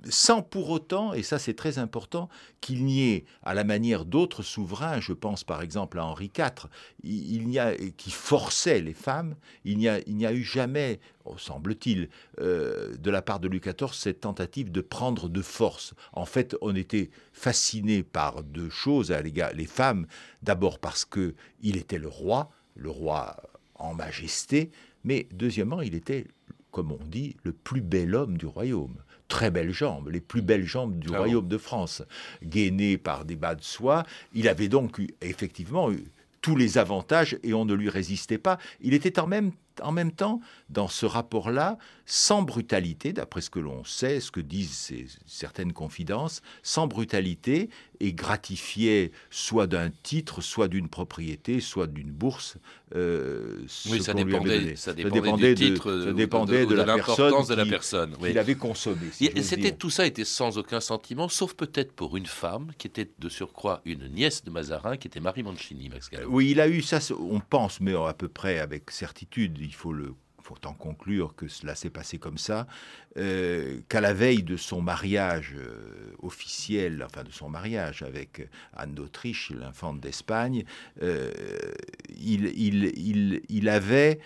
sans 0.08 0.40
pour 0.40 0.70
autant, 0.70 1.12
et 1.12 1.22
ça 1.22 1.38
c'est 1.38 1.52
très 1.52 1.78
important, 1.78 2.30
qu'il 2.62 2.86
n'y 2.86 3.10
ait, 3.10 3.24
à 3.42 3.52
la 3.52 3.62
manière 3.62 4.06
d'autres 4.06 4.42
souverains, 4.42 5.00
je 5.00 5.12
pense 5.12 5.44
par 5.44 5.60
exemple 5.60 5.98
à 5.98 6.06
Henri 6.06 6.30
IV, 6.36 6.68
il, 7.04 7.48
n'y 7.48 7.58
a, 7.58 7.74
qui 7.74 8.10
forçait 8.10 8.80
les 8.80 8.94
femmes, 8.94 9.36
il 9.66 9.76
n'y 9.76 9.88
a, 9.88 10.00
il 10.06 10.16
n'y 10.16 10.24
a 10.24 10.32
eu 10.32 10.42
jamais, 10.42 11.00
oh, 11.26 11.36
semble-t-il, 11.36 12.08
euh, 12.40 12.96
de 12.96 13.10
la 13.10 13.20
part 13.20 13.38
de 13.38 13.46
Louis 13.46 13.60
XIV, 13.60 13.92
cette 13.92 14.20
tentative 14.20 14.72
de 14.72 14.80
prendre 14.80 15.28
de 15.28 15.42
force. 15.42 15.92
En 16.14 16.24
fait, 16.24 16.56
on 16.62 16.74
était 16.74 17.10
fasciné 17.34 18.02
par 18.02 18.42
deux 18.42 18.70
choses 18.70 19.12
à 19.12 19.20
l'égard, 19.20 19.52
les 19.52 19.66
femmes, 19.66 20.06
d'abord 20.42 20.78
parce 20.78 21.04
que 21.04 21.34
il 21.60 21.76
était 21.76 21.98
le 21.98 22.08
roi, 22.08 22.50
le 22.74 22.88
roi 22.88 23.36
en 23.74 23.94
majesté, 23.94 24.70
mais 25.04 25.26
deuxièmement, 25.32 25.80
il 25.80 25.94
était, 25.94 26.26
comme 26.70 26.92
on 26.92 27.04
dit, 27.04 27.36
le 27.42 27.52
plus 27.52 27.80
bel 27.80 28.14
homme 28.14 28.36
du 28.36 28.46
royaume. 28.46 28.96
Très 29.28 29.50
belles 29.50 29.72
jambes, 29.72 30.08
les 30.10 30.20
plus 30.20 30.42
belles 30.42 30.66
jambes 30.66 30.98
du 30.98 31.08
royaume 31.08 31.48
de 31.48 31.56
France, 31.56 32.02
gainé 32.42 32.98
par 32.98 33.24
des 33.24 33.36
bas 33.36 33.54
de 33.54 33.62
soie. 33.62 34.04
Il 34.34 34.46
avait 34.46 34.68
donc 34.68 35.00
effectivement 35.22 35.90
eu 35.90 36.04
tous 36.42 36.56
les 36.56 36.76
avantages 36.76 37.38
et 37.42 37.54
on 37.54 37.64
ne 37.64 37.72
lui 37.72 37.88
résistait 37.88 38.36
pas. 38.36 38.58
Il 38.80 38.92
était 38.92 39.18
en 39.18 39.26
même 39.26 39.52
en 39.80 39.92
même 39.92 40.12
temps, 40.12 40.40
dans 40.72 40.88
ce 40.88 41.06
rapport-là, 41.06 41.78
sans 42.06 42.42
brutalité, 42.42 43.12
d'après 43.12 43.40
ce 43.40 43.50
que 43.50 43.60
l'on 43.60 43.84
sait, 43.84 44.20
ce 44.20 44.30
que 44.30 44.40
disent 44.40 44.92
certaines 45.26 45.72
confidences, 45.72 46.42
sans 46.62 46.86
brutalité, 46.86 47.70
et 48.00 48.12
gratifiait 48.12 49.12
soit 49.30 49.66
d'un 49.66 49.90
titre, 50.02 50.40
soit 50.40 50.66
d'une 50.68 50.88
propriété, 50.88 51.60
soit 51.60 51.86
d'une 51.86 52.10
bourse. 52.10 52.56
Euh, 52.96 53.64
oui, 53.88 54.02
ça 54.02 54.12
dépendait, 54.12 54.74
ça 54.76 54.92
dépendait, 54.92 55.54
du 55.54 55.72
titre, 55.72 56.04
ça 56.06 56.12
dépendait 56.12 56.66
de, 56.66 56.74
la 56.74 56.84
personne 56.84 57.46
de 57.46 57.54
la 57.54 57.64
personne 57.64 58.16
qu'il 58.16 58.38
avait 58.38 58.56
consommé. 58.56 59.06
c'était 59.12 59.72
tout 59.72 59.90
ça 59.90 60.06
était 60.06 60.24
sans 60.24 60.58
aucun 60.58 60.80
sentiment, 60.80 61.28
sauf 61.28 61.54
peut-être 61.54 61.92
pour 61.92 62.16
une 62.16 62.26
femme 62.26 62.72
qui 62.78 62.88
était 62.88 63.08
de 63.18 63.28
surcroît 63.28 63.80
une 63.84 64.08
nièce 64.08 64.42
de 64.44 64.50
Mazarin, 64.50 64.96
qui 64.96 65.06
était 65.06 65.20
Marie 65.20 65.42
Mancini. 65.42 65.88
Max 65.88 66.10
Oui, 66.26 66.50
il 66.50 66.60
a 66.60 66.68
eu 66.68 66.82
ça, 66.82 66.98
on 67.18 67.40
pense, 67.40 67.80
mais 67.80 67.94
à 67.94 68.14
peu 68.14 68.28
près 68.28 68.58
avec 68.58 68.90
certitude 68.90 69.58
il 69.60 69.74
faut 69.74 69.92
le 69.92 70.14
faut 70.42 70.66
en 70.66 70.74
conclure 70.74 71.34
que 71.34 71.48
cela 71.48 71.74
s'est 71.74 71.90
passé 71.90 72.18
comme 72.18 72.38
ça, 72.38 72.66
euh, 73.16 73.80
qu'à 73.88 74.00
la 74.00 74.12
veille 74.12 74.42
de 74.42 74.56
son 74.56 74.80
mariage 74.80 75.54
euh, 75.56 76.14
officiel, 76.22 77.02
enfin 77.04 77.24
de 77.24 77.30
son 77.30 77.48
mariage 77.48 78.02
avec 78.02 78.48
Anne 78.74 78.94
d'Autriche, 78.94 79.50
l'infante 79.50 80.00
d'Espagne, 80.00 80.64
euh, 81.02 81.30
il, 82.18 83.68
avait 83.68 84.20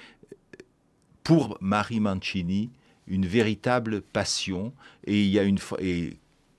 pour 1.23 1.59
Marie 1.61 2.01
Mancini 2.01 2.71
une 3.07 3.27
véritable 3.27 4.03
passion. 4.03 4.73
Et 5.05 5.23
il 5.23 5.31
y 5.31 5.39
a 5.39 5.43
une 5.43 5.59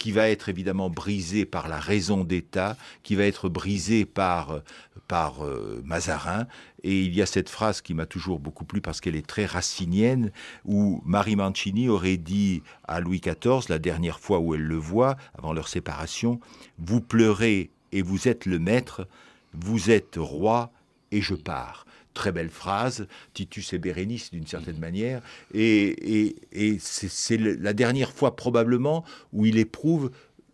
qui 0.08 0.13
va 0.13 0.30
être 0.30 0.48
évidemment 0.48 0.89
brisé 0.89 1.43
par 1.43 1.67
la 1.67 1.82
raison 1.82 2.24
d'État, 2.24 2.78
qui 3.04 3.15
va 3.15 3.26
être 3.26 3.50
brisé 3.50 4.06
par, 4.06 4.62
par 5.10 5.43
euh, 5.43 5.82
Mazarin. 5.84 6.48
Et 6.82 7.02
il 7.02 7.13
y 7.13 7.22
a 7.22 7.26
cette 7.26 7.50
phrase 7.50 7.82
qui 7.82 7.93
m'a 7.93 8.06
toujours 8.06 8.39
beaucoup 8.39 8.63
plu 8.63 8.80
parce 8.80 9.02
qu'elle 9.02 9.17
est 9.17 9.28
très 9.28 9.46
racinienne, 9.46 10.32
où 10.63 11.02
Marie 11.06 11.36
Mancini 11.36 11.89
aurait 11.89 12.15
dit 12.15 12.63
à 12.88 13.02
Louis 13.02 13.20
XIV, 13.20 13.67
la 13.67 13.80
dernière 13.80 14.22
fois 14.22 14.39
où 14.39 14.56
elle 14.56 14.63
le 14.63 14.78
voit, 14.78 15.17
avant 15.38 15.52
leur 15.52 15.67
séparation, 15.67 16.39
Vous 16.80 17.02
pleurez 17.02 17.70
et 17.91 18.02
vous 18.02 18.30
êtes 18.30 18.46
le 18.46 18.60
maître, 18.60 19.10
vous 19.54 19.91
êtes 19.91 20.15
roi 20.15 20.72
et 21.12 21.20
je 21.20 21.36
pars. 21.36 21.86
Très 22.17 22.32
belle 22.32 22.49
phrase, 22.49 23.08
Titus 23.36 23.73
et 23.73 23.77
Bérénice 23.77 24.32
d'une 24.32 24.47
certaine 24.47 24.80
manière, 24.80 25.21
et, 25.53 26.36
et 26.51 26.77
c'est 26.80 27.38
la 27.38 27.73
dernière 27.73 28.12
fois 28.12 28.36
probablement 28.36 29.06
où 29.34 29.45
il 29.45 29.60
éprouve 29.60 30.10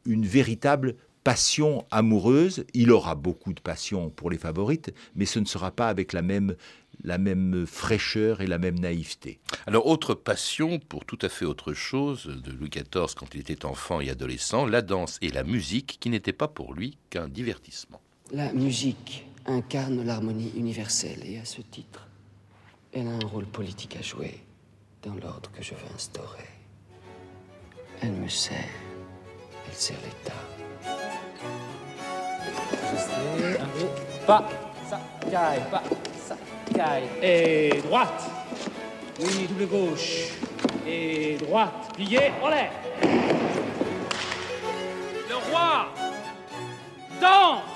une 0.06 0.26
véritable 0.26 0.96
passion 1.24 1.86
amoureuse. 1.90 2.66
Il 2.74 2.92
aura 2.92 3.16
beaucoup 3.16 3.54
de 3.54 3.62
passion 3.62 4.10
pour 4.10 4.30
les 4.30 4.38
favorites, 4.38 4.94
mais 5.16 5.26
ce 5.26 5.40
ne 5.40 5.46
sera 5.46 5.72
pas 5.72 5.88
avec 5.88 6.12
la 6.12 6.22
même 6.22 6.58
la 7.06 7.18
même 7.18 7.66
fraîcheur 7.66 8.42
et 8.42 8.48
la 8.48 8.58
même 8.58 8.78
naïveté. 8.80 9.40
Alors, 9.66 9.88
autre 9.88 10.14
passion 10.16 10.80
pour 10.80 11.06
tout 11.06 11.20
à 11.22 11.30
fait 11.30 11.46
autre 11.46 11.74
chose 11.74 12.26
de 12.26 12.52
Louis 12.52 12.70
XIV 12.70 13.16
quand 13.16 13.34
il 13.34 13.40
était 13.40 13.66
enfant 13.66 14.02
et 14.02 14.10
adolescent, 14.10 14.66
la 14.66 14.82
danse 14.82 15.18
et 15.22 15.30
la 15.30 15.44
musique, 15.44 15.98
qui 16.02 16.10
n'étaient 16.10 16.34
pas 16.34 16.50
pour 16.50 16.74
lui 16.74 16.98
qu'un 17.10 17.30
divertissement. 17.30 18.02
La 18.34 18.52
musique 18.52 19.26
incarne 19.46 20.04
l'harmonie 20.06 20.52
universelle 20.56 21.22
et 21.26 21.40
à 21.40 21.46
ce 21.46 21.62
titre, 21.62 22.08
elle 22.94 23.08
a 23.08 23.12
un 23.12 23.28
rôle 23.28 23.46
politique 23.46 23.96
à 23.98 24.02
jouer 24.02 24.44
dans 25.02 25.16
l'ordre 25.16 25.52
que 25.52 25.64
je 25.64 25.74
veux 25.74 25.96
instaurer. 25.96 26.48
Elle 28.02 28.14
me 28.14 28.28
sert, 28.28 28.58
elle 29.68 29.74
sert 29.74 29.98
l'État. 30.04 30.34
Pas, 34.26 34.48
ça, 34.90 35.00
pas. 35.72 35.84
Et 37.22 37.82
droite. 37.84 38.30
Oui, 39.20 39.48
double 39.48 39.68
gauche. 39.68 40.30
Et 40.88 41.38
droite. 41.38 41.92
Plié, 41.94 42.32
en 42.42 42.50
l'air. 42.50 42.72
Le 45.30 45.36
roi 45.52 45.88
danse. 47.22 47.73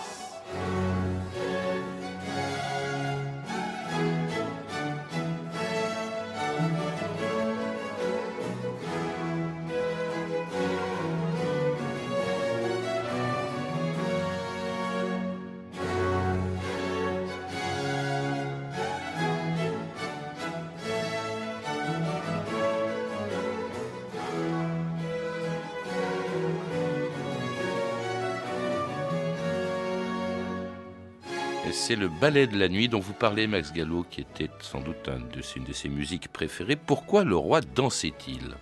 C'est 31.88 31.95
le 31.95 32.10
ballet 32.10 32.47
de 32.47 32.60
la 32.60 32.67
nuit 32.67 32.89
dont 32.89 33.00
vous 33.00 33.13
parlez, 33.13 33.47
Max 33.47 33.71
Gallo, 33.71 34.06
qui 34.10 34.19
était 34.19 34.50
sans 34.60 34.82
doute 34.82 35.08
une 35.08 35.63
de 35.63 35.71
ses 35.71 35.88
musiques 35.88 36.28
préférées. 36.28 36.76
Pourquoi 36.76 37.23
le 37.23 37.38
roi 37.38 37.62
dansait-il? 37.62 38.58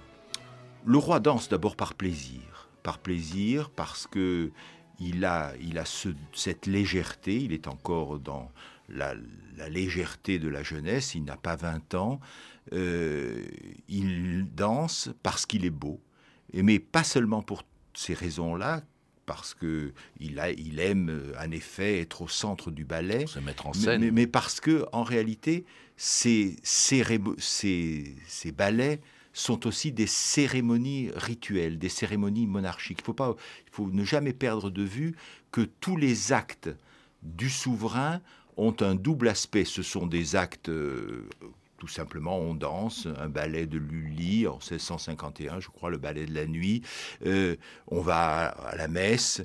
Le 0.85 0.97
roi 0.99 1.19
danse 1.19 1.49
d'abord 1.49 1.75
par 1.75 1.95
plaisir. 1.95 2.69
Par 2.83 2.99
plaisir, 2.99 3.71
parce 3.71 4.05
que 4.05 4.51
il 4.99 5.25
a, 5.25 5.53
il 5.59 5.79
a 5.79 5.85
cette 6.33 6.67
légèreté, 6.67 7.38
il 7.38 7.51
est 7.51 7.67
encore 7.67 8.19
dans 8.19 8.51
la, 8.89 9.15
légèreté 9.69 10.38
de 10.38 10.47
la 10.47 10.61
jeunesse, 10.61 11.15
il 11.15 11.23
n'a 11.23 11.35
pas 11.35 11.55
20 11.55 11.95
ans, 11.95 12.19
euh, 12.73 13.43
il 13.88 14.45
danse 14.53 15.09
parce 15.23 15.47
qu'il 15.47 15.65
est 15.65 15.71
beau, 15.71 15.99
mais 16.53 16.77
pas 16.77 17.03
seulement 17.03 17.41
pour 17.41 17.63
ces 17.95 18.13
raisons-là, 18.13 18.83
parce 19.25 19.53
que 19.53 19.93
il, 20.19 20.39
a, 20.39 20.51
il 20.51 20.79
aime 20.79 21.09
euh, 21.09 21.33
en 21.39 21.51
effet 21.51 21.99
être 21.99 22.21
au 22.21 22.27
centre 22.27 22.71
du 22.71 22.85
ballet, 22.85 23.27
se 23.27 23.39
mettre 23.39 23.67
en 23.67 23.73
scène, 23.73 24.09
mais, 24.11 24.27
parce 24.27 24.59
que 24.59 24.85
en 24.91 25.03
réalité, 25.03 25.65
ces, 25.97 26.55
ces, 26.63 27.03
ces, 27.38 28.51
ballets 28.51 28.99
sont 29.33 29.67
aussi 29.67 29.91
des 29.91 30.07
cérémonies 30.07 31.09
rituelles, 31.15 31.77
des 31.77 31.89
cérémonies 31.89 32.47
monarchiques. 32.47 32.99
Il 33.01 33.05
faut 33.05 33.13
pas, 33.13 33.35
il 33.67 33.71
faut 33.71 33.89
ne 33.89 34.03
jamais 34.03 34.33
perdre 34.33 34.69
de 34.69 34.83
vue 34.83 35.15
que 35.51 35.61
tous 35.61 35.97
les 35.97 36.31
actes 36.33 36.69
du 37.23 37.49
souverain 37.49 38.21
ont 38.57 38.75
un 38.81 38.95
double 38.95 39.27
aspect. 39.27 39.65
Ce 39.65 39.83
sont 39.83 40.05
des 40.05 40.35
actes 40.35 40.69
euh, 40.69 41.27
tout 41.77 41.88
simplement, 41.88 42.38
on 42.38 42.53
danse, 42.53 43.07
un 43.19 43.29
ballet 43.29 43.65
de 43.65 43.77
Lully 43.77 44.47
en 44.47 44.59
1651, 44.59 45.59
je 45.59 45.67
crois, 45.67 45.89
le 45.89 45.97
ballet 45.97 46.25
de 46.25 46.33
la 46.33 46.45
nuit. 46.45 46.81
Euh, 47.25 47.55
on 47.88 48.01
va 48.01 48.47
à 48.47 48.75
la 48.75 48.88
messe. 48.88 49.43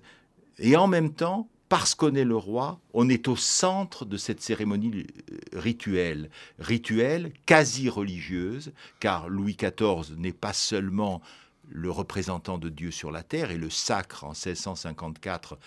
Et 0.59 0.77
en 0.77 0.87
même 0.87 1.13
temps, 1.13 1.49
parce 1.69 1.95
qu'on 1.95 2.15
est 2.15 2.25
le 2.25 2.37
roi, 2.37 2.81
on 2.95 3.09
est 3.09 3.29
au 3.29 3.37
centre 3.37 4.05
de 4.05 4.17
cette 4.17 4.41
cérémonie 4.41 5.07
rituelle, 5.53 6.31
rituelle 6.59 7.33
quasi 7.47 7.89
religieuse, 7.89 8.73
car 8.99 9.29
Louis 9.29 9.57
XIV 9.57 10.17
n'est 10.19 10.33
pas 10.33 10.53
seulement 10.53 11.23
le 11.69 11.91
représentant 11.91 12.59
de 12.59 12.69
Dieu 12.69 12.91
sur 12.91 13.13
la 13.13 13.23
terre, 13.23 13.53
et 13.53 13.57
le 13.57 13.71
sacre 13.71 14.25
en 14.25 14.31
1654 14.31 15.59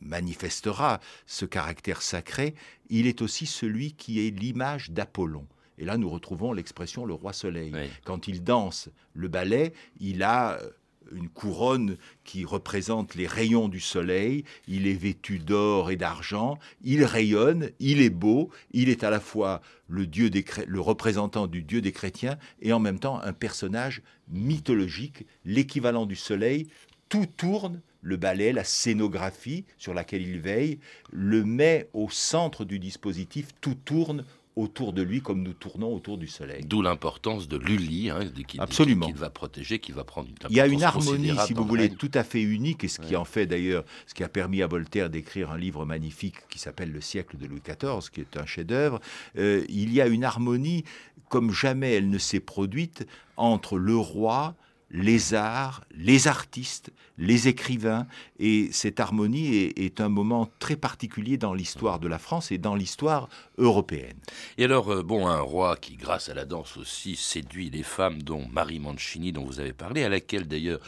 manifestera 0.00 1.00
ce 1.26 1.44
caractère 1.44 2.02
sacré, 2.02 2.54
il 2.88 3.06
est 3.06 3.22
aussi 3.22 3.46
celui 3.46 3.92
qui 3.92 4.26
est 4.26 4.30
l'image 4.30 4.90
d'Apollon. 4.90 5.46
Et 5.78 5.84
là, 5.84 5.96
nous 5.96 6.10
retrouvons 6.10 6.52
l'expression 6.52 7.06
le 7.06 7.14
roi 7.14 7.32
soleil. 7.32 7.72
Quand 8.04 8.28
il 8.28 8.44
danse 8.44 8.90
le 9.14 9.28
ballet, 9.28 9.72
il 9.98 10.22
a 10.22 10.58
euh, 10.58 10.70
une 11.12 11.30
couronne 11.30 11.96
qui 12.22 12.44
représente 12.44 13.14
les 13.14 13.26
rayons 13.26 13.68
du 13.68 13.80
soleil, 13.80 14.44
il 14.68 14.86
est 14.86 14.94
vêtu 14.94 15.38
d'or 15.38 15.90
et 15.90 15.96
d'argent, 15.96 16.58
il 16.82 17.02
rayonne, 17.04 17.70
il 17.80 18.02
est 18.02 18.10
beau, 18.10 18.50
il 18.72 18.90
est 18.90 19.04
à 19.04 19.10
la 19.10 19.20
fois 19.20 19.62
le, 19.88 20.06
dieu 20.06 20.30
le 20.66 20.80
représentant 20.80 21.46
du 21.46 21.62
dieu 21.62 21.80
des 21.80 21.92
chrétiens 21.92 22.38
et 22.60 22.74
en 22.74 22.78
même 22.78 22.98
temps 22.98 23.20
un 23.20 23.32
personnage 23.32 24.02
mythologique, 24.28 25.26
l'équivalent 25.46 26.04
du 26.04 26.16
soleil, 26.16 26.68
tout 27.08 27.26
tourne 27.26 27.80
le 28.02 28.16
ballet, 28.16 28.52
la 28.52 28.64
scénographie 28.64 29.64
sur 29.78 29.94
laquelle 29.94 30.22
il 30.22 30.40
veille, 30.40 30.78
le 31.10 31.44
met 31.44 31.88
au 31.92 32.08
centre 32.10 32.64
du 32.64 32.78
dispositif, 32.78 33.48
tout 33.60 33.76
tourne 33.84 34.24
autour 34.56 34.92
de 34.92 35.02
lui 35.02 35.22
comme 35.22 35.42
nous 35.42 35.52
tournons 35.52 35.94
autour 35.94 36.18
du 36.18 36.26
soleil. 36.26 36.64
D'où 36.64 36.82
l'importance 36.82 37.48
de 37.48 37.56
Lully, 37.56 38.10
hein, 38.10 38.20
qui, 38.46 38.58
Absolument. 38.60 39.10
Va 39.14 39.30
protéger, 39.30 39.78
qui 39.78 39.92
va 39.92 40.04
prendre 40.04 40.28
une 40.28 40.34
Il 40.50 40.56
y 40.56 40.60
a 40.60 40.66
une 40.66 40.82
harmonie, 40.82 41.32
si 41.46 41.54
vous 41.54 41.64
voulez, 41.64 41.90
tout 41.90 42.10
à 42.14 42.24
fait 42.24 42.42
unique, 42.42 42.84
et 42.84 42.88
ce 42.88 43.00
qui 43.00 43.16
en 43.16 43.24
fait 43.24 43.46
d'ailleurs, 43.46 43.84
ce 44.06 44.14
qui 44.14 44.24
a 44.24 44.28
permis 44.28 44.62
à 44.62 44.66
Voltaire 44.66 45.08
d'écrire 45.08 45.50
un 45.50 45.58
livre 45.58 45.84
magnifique 45.84 46.36
qui 46.48 46.58
s'appelle 46.58 46.92
Le 46.92 47.00
siècle 47.00 47.36
de 47.36 47.46
Louis 47.46 47.62
XIV, 47.64 48.10
qui 48.12 48.20
est 48.20 48.36
un 48.36 48.46
chef-d'œuvre. 48.46 49.00
Euh, 49.38 49.64
il 49.68 49.92
y 49.92 50.00
a 50.00 50.06
une 50.06 50.24
harmonie 50.24 50.84
comme 51.28 51.52
jamais 51.52 51.94
elle 51.94 52.10
ne 52.10 52.18
s'est 52.18 52.40
produite 52.40 53.06
entre 53.36 53.78
le 53.78 53.96
roi, 53.96 54.56
les 54.90 55.34
arts, 55.34 55.84
les 55.94 56.26
artistes, 56.26 56.90
les 57.16 57.48
écrivains, 57.48 58.06
et 58.38 58.70
cette 58.72 58.98
harmonie 58.98 59.54
est, 59.54 60.00
un 60.00 60.08
moment 60.08 60.48
très 60.58 60.76
particulier 60.76 61.36
dans 61.36 61.52
l'histoire 61.52 61.98
de 62.00 62.08
la 62.08 62.18
France 62.18 62.50
et 62.50 62.58
dans 62.58 62.74
l'histoire 62.74 63.28
européenne. 63.58 64.16
Et 64.56 64.64
alors, 64.64 64.90
euh, 64.90 65.02
bon, 65.02 65.28
un 65.28 65.40
roi 65.40 65.76
qui, 65.76 65.96
grâce 65.96 66.28
à 66.28 66.34
la 66.34 66.44
danse 66.46 66.76
aussi, 66.76 67.16
séduit 67.16 67.68
les 67.68 67.82
femmes, 67.82 68.22
dont 68.22 68.46
Marie 68.48 68.78
Mancini, 68.78 69.32
dont 69.32 69.44
vous 69.44 69.60
avez 69.60 69.74
parlé, 69.74 70.02
à 70.02 70.08
laquelle 70.08 70.48
d'ailleurs 70.48 70.80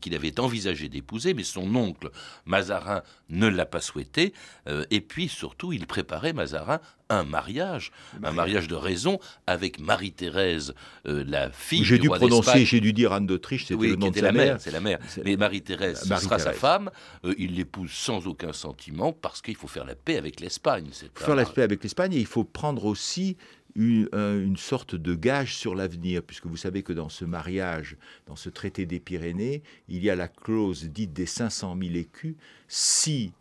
qu'il 0.00 0.14
avait 0.14 0.38
envisagé 0.38 0.88
d'épouser, 0.88 1.34
mais 1.34 1.42
son 1.42 1.74
oncle 1.74 2.10
Mazarin 2.46 3.02
ne 3.28 3.48
l'a 3.48 3.66
pas 3.66 3.80
souhaité, 3.80 4.32
euh, 4.68 4.84
et 4.90 5.00
puis 5.00 5.28
surtout, 5.28 5.72
il 5.72 5.86
préparait 5.86 6.32
Mazarin 6.32 6.80
un 7.10 7.24
mariage, 7.24 7.92
un 8.22 8.32
mariage 8.32 8.68
de 8.68 8.74
raison 8.74 9.18
avec 9.46 9.80
Marie-Thérèse, 9.80 10.74
euh, 11.06 11.24
la 11.26 11.50
fille 11.50 11.84
J'ai 11.84 11.98
dû 11.98 12.08
prononcer, 12.08 12.64
j'ai 12.64 12.80
dû 12.80 12.92
dire 12.92 13.12
Anne 13.12 13.26
d'Autriche, 13.26 13.66
c'était 13.66 13.88
le 13.88 13.96
nom 13.96 14.10
de 14.10 14.20
la 14.20 14.32
mère. 14.32 14.60
C'est 14.60 14.70
la 14.70 14.80
mère. 14.80 14.98
Mais 15.24 15.36
Marie-Thérèse, 15.36 16.04
sera 16.04 16.38
sa 16.38 16.52
femme. 16.52 16.90
Euh, 17.24 17.34
il 17.36 17.56
l'épouse 17.56 17.90
sans 17.90 18.26
aucun 18.26 18.52
sentiment 18.52 19.12
parce 19.12 19.42
qu'il 19.42 19.56
faut 19.56 19.68
faire 19.68 19.84
la 19.84 19.94
paix 19.94 20.16
avec 20.16 20.40
l'Espagne. 20.40 20.86
Il 20.88 21.10
faut 21.12 21.24
faire 21.24 21.34
la 21.34 21.44
paix 21.44 21.62
avec 21.62 21.82
l'Espagne 21.82 22.14
et 22.14 22.18
il 22.18 22.26
faut 22.26 22.44
prendre 22.44 22.84
aussi 22.84 23.36
une, 23.74 24.08
une, 24.12 24.56
sorte 24.56 24.94
de 24.94 25.14
gage 25.14 25.54
sur 25.54 25.74
l'avenir, 25.74 26.22
puisque 26.22 26.46
vous 26.46 26.56
savez 26.56 26.82
que 26.82 26.92
dans 26.92 27.08
ce 27.08 27.24
mariage, 27.24 27.96
dans 28.26 28.36
ce 28.36 28.48
traité 28.48 28.86
des 28.86 28.98
Pyrénées, 28.98 29.62
il 29.88 30.02
y 30.04 30.10
a 30.10 30.16
la 30.16 30.28
clause 30.28 30.84
dite 30.84 31.12
des 31.12 31.26
500 31.26 31.76
000 31.80 31.94
écus. 31.94 32.34
Si 32.68 33.32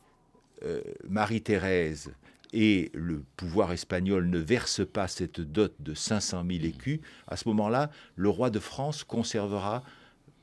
euh, 0.64 0.82
Marie-Thérèse 1.08 2.12
et 2.54 2.92
le 2.94 3.24
pouvoir 3.38 3.72
espagnol 3.72 4.30
ne 4.30 4.40
verse 4.40 4.82
pas 4.86 5.08
cette 5.08 5.42
dot 5.42 5.74
de 5.80 5.94
500 5.94 6.44
000 6.50 6.64
écus, 6.64 7.00
à 7.28 7.38
ce 7.38 7.48
moment-là, 7.50 7.90
le 8.16 8.30
roi 8.30 8.50
de 8.50 8.60
France 8.60 9.04
conservera, 9.04 9.84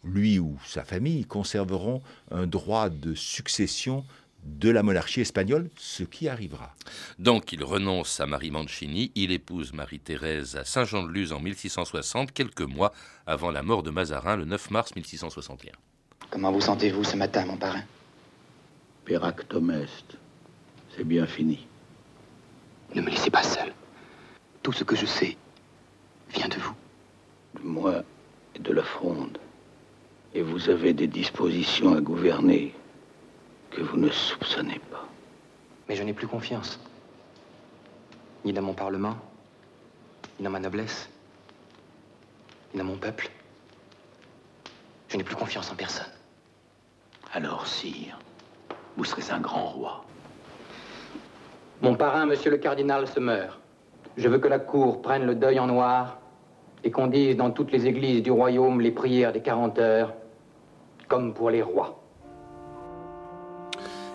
lui 0.05 0.39
ou 0.39 0.59
sa 0.65 0.85
famille, 0.85 1.25
conserveront 1.25 2.03
un 2.31 2.47
droit 2.47 2.89
de 2.89 3.15
succession 3.15 4.05
de 4.45 4.71
la 4.71 4.85
monarchie 4.85 5.21
espagnole, 5.21 5.69
ce 5.77 6.05
qui 6.05 6.29
arrivera. 6.29 6.75
Donc 7.19 7.53
il 7.53 7.65
renonce 7.65 8.21
à 8.21 8.27
Marie 8.27 8.53
Mancini, 8.53 9.11
il 9.17 9.33
épouse 9.33 9.73
Marie-Thérèse 9.73 10.57
à 10.57 10.65
Saint-Jean-de-Luz 10.65 11.33
en 11.33 11.41
1660, 11.41 12.31
quelques 12.33 12.61
mois 12.61 12.93
avant 13.27 13.51
la 13.51 13.63
mort 13.63 13.83
de 13.83 13.91
Mazarin 13.91 14.37
le 14.37 14.45
9 14.45 14.71
mars 14.71 14.95
1661. 14.95 15.73
Comment 16.31 16.53
vous 16.53 16.61
sentez-vous 16.61 17.03
ce 17.03 17.17
matin, 17.17 17.45
mon 17.47 17.57
parrain? 17.57 17.83
Péractomeste, 19.05 20.17
c'est 20.97 21.05
bien 21.05 21.27
fini. 21.27 21.67
Ne 22.97 23.03
me 23.03 23.11
laissez 23.11 23.31
pas 23.31 23.43
seul. 23.43 23.75
Tout 24.63 24.73
ce 24.73 24.83
que 24.83 24.97
je 24.97 25.05
sais 25.05 25.37
vient 26.31 26.49
de 26.49 26.57
vous. 26.57 26.75
De 27.55 27.61
moi 27.61 28.03
et 28.55 28.59
de 28.59 28.73
la 28.73 28.83
fronde. 28.83 29.39
Et 30.33 30.41
vous 30.41 30.71
avez 30.71 30.95
des 30.95 31.07
dispositions 31.07 31.95
à 31.95 32.01
gouverner 32.01 32.75
que 33.71 33.83
vous 33.83 33.99
ne 33.99 34.09
soupçonnez 34.09 34.81
pas. 34.91 35.07
Mais 35.87 35.95
je 35.95 36.03
n'ai 36.03 36.15
plus 36.15 36.27
confiance. 36.27 36.81
Ni 38.47 38.55
dans 38.55 38.63
mon 38.63 38.73
Parlement, 38.73 39.19
ni 40.39 40.45
dans 40.45 40.51
ma 40.51 40.61
noblesse, 40.61 41.11
ni 42.73 42.79
dans 42.79 42.87
mon 42.87 42.97
peuple. 42.97 43.31
Je 45.11 45.19
n'ai 45.19 45.25
plus 45.25 45.37
confiance 45.37 45.71
en 45.71 45.75
personne. 45.75 46.13
Alors, 47.35 47.67
sire, 47.67 48.19
vous 48.97 49.05
serez 49.05 49.31
un 49.31 49.41
grand 49.41 49.67
roi. 49.67 50.07
Mon 51.83 51.95
parrain, 51.95 52.25
monsieur 52.25 52.51
le 52.51 52.57
cardinal, 52.57 53.07
se 53.07 53.21
meurt. 53.21 53.61
Je 54.17 54.29
veux 54.29 54.39
que 54.39 54.49
la 54.49 54.59
cour 54.59 55.03
prenne 55.03 55.27
le 55.27 55.35
deuil 55.35 55.61
en 55.61 55.67
noir 55.67 56.21
et 56.85 56.91
qu'on 56.91 57.07
dise 57.07 57.37
dans 57.37 57.51
toutes 57.51 57.71
les 57.71 57.87
églises 57.87 58.23
du 58.23 58.31
royaume 58.31 58.81
les 58.81 58.91
prières 58.91 59.33
des 59.33 59.43
40 59.43 59.79
heures, 59.79 60.15
comme 61.07 61.35
pour 61.35 61.51
les 61.51 61.61
rois. 61.61 62.03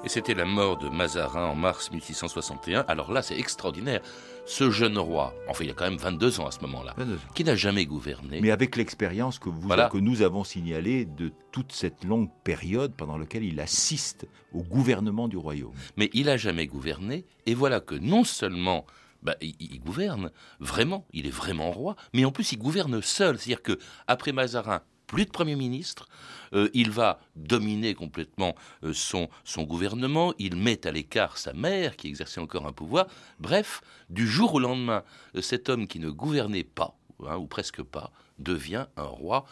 Et 0.03 0.09
c'était 0.09 0.33
la 0.33 0.45
mort 0.45 0.77
de 0.77 0.89
Mazarin 0.89 1.45
en 1.45 1.55
mars 1.55 1.91
1661. 1.91 2.85
Alors 2.87 3.11
là, 3.11 3.21
c'est 3.21 3.37
extraordinaire. 3.37 4.01
Ce 4.45 4.71
jeune 4.71 4.97
roi, 4.97 5.35
enfin 5.47 5.63
il 5.63 5.69
a 5.69 5.73
quand 5.73 5.83
même 5.83 5.99
22 5.99 6.39
ans 6.39 6.47
à 6.47 6.51
ce 6.51 6.59
moment-là, 6.61 6.95
qui 7.35 7.43
n'a 7.43 7.55
jamais 7.55 7.85
gouverné. 7.85 8.41
Mais 8.41 8.49
avec 8.49 8.75
l'expérience 8.75 9.37
que, 9.37 9.49
vous, 9.49 9.69
que 9.69 9.97
nous 9.99 10.23
avons 10.23 10.43
signalée 10.43 11.05
de 11.05 11.31
toute 11.51 11.71
cette 11.71 12.03
longue 12.03 12.29
période 12.43 12.93
pendant 12.95 13.19
laquelle 13.19 13.43
il 13.43 13.59
assiste 13.59 14.27
au 14.53 14.63
gouvernement 14.63 15.27
du 15.27 15.37
royaume. 15.37 15.73
Mais 15.95 16.09
il 16.13 16.25
n'a 16.25 16.37
jamais 16.37 16.65
gouverné, 16.65 17.25
et 17.45 17.53
voilà 17.53 17.79
que 17.79 17.93
non 17.93 18.23
seulement 18.23 18.87
bah, 19.21 19.35
il, 19.41 19.79
gouverne 19.79 20.31
vraiment, 20.59 21.05
il 21.13 21.27
est 21.27 21.31
vraiment 21.31 21.71
roi, 21.71 21.95
mais 22.13 22.25
en 22.25 22.31
plus 22.31 22.51
il 22.51 22.57
gouverne 22.57 23.01
seul. 23.03 23.37
C'est-à-dire 23.37 23.61
que 23.61 23.77
après 24.07 24.31
Mazarin, 24.31 24.81
plus 25.11 25.25
de 25.25 25.29
Premier 25.29 25.57
ministre, 25.57 26.07
euh, 26.53 26.69
il 26.73 26.89
va 26.89 27.19
dominer 27.35 27.93
complètement 27.95 28.55
euh, 28.83 28.93
son, 28.93 29.27
son 29.43 29.63
gouvernement, 29.63 30.33
il 30.39 30.55
met 30.55 30.87
à 30.87 30.91
l'écart 30.91 31.37
sa 31.37 31.51
mère 31.51 31.97
qui 31.97 32.07
exerçait 32.07 32.39
encore 32.39 32.65
un 32.65 32.71
pouvoir. 32.71 33.07
Bref, 33.37 33.81
du 34.09 34.25
jour 34.25 34.53
au 34.53 34.59
lendemain, 34.59 35.03
euh, 35.35 35.41
cet 35.41 35.67
homme 35.67 35.85
qui 35.85 35.99
ne 35.99 36.09
gouvernait 36.09 36.63
pas, 36.63 36.97
hein, 37.27 37.35
ou 37.35 37.45
presque 37.45 37.83
pas, 37.83 38.13
devient 38.39 38.85
un 38.95 39.03
roi 39.03 39.45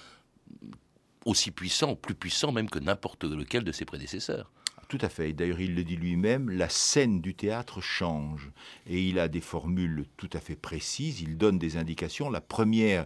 aussi 1.25 1.51
puissant, 1.51 1.93
plus 1.93 2.15
puissant 2.15 2.53
même 2.53 2.69
que 2.69 2.79
n'importe 2.79 3.25
lequel 3.25 3.65
de 3.65 3.73
ses 3.73 3.83
prédécesseurs. 3.83 4.49
Tout 4.87 4.97
à 5.01 5.09
fait. 5.09 5.33
D'ailleurs, 5.33 5.59
il 5.59 5.75
le 5.75 5.83
dit 5.83 5.97
lui-même, 5.97 6.49
la 6.49 6.69
scène 6.69 7.19
du 7.19 7.35
théâtre 7.35 7.81
change. 7.81 8.49
Et 8.87 9.03
il 9.03 9.19
a 9.19 9.27
des 9.27 9.41
formules 9.41 10.05
tout 10.15 10.29
à 10.33 10.39
fait 10.39 10.55
précises, 10.55 11.21
il 11.21 11.37
donne 11.37 11.59
des 11.59 11.75
indications. 11.75 12.29
La 12.29 12.41
première, 12.41 13.05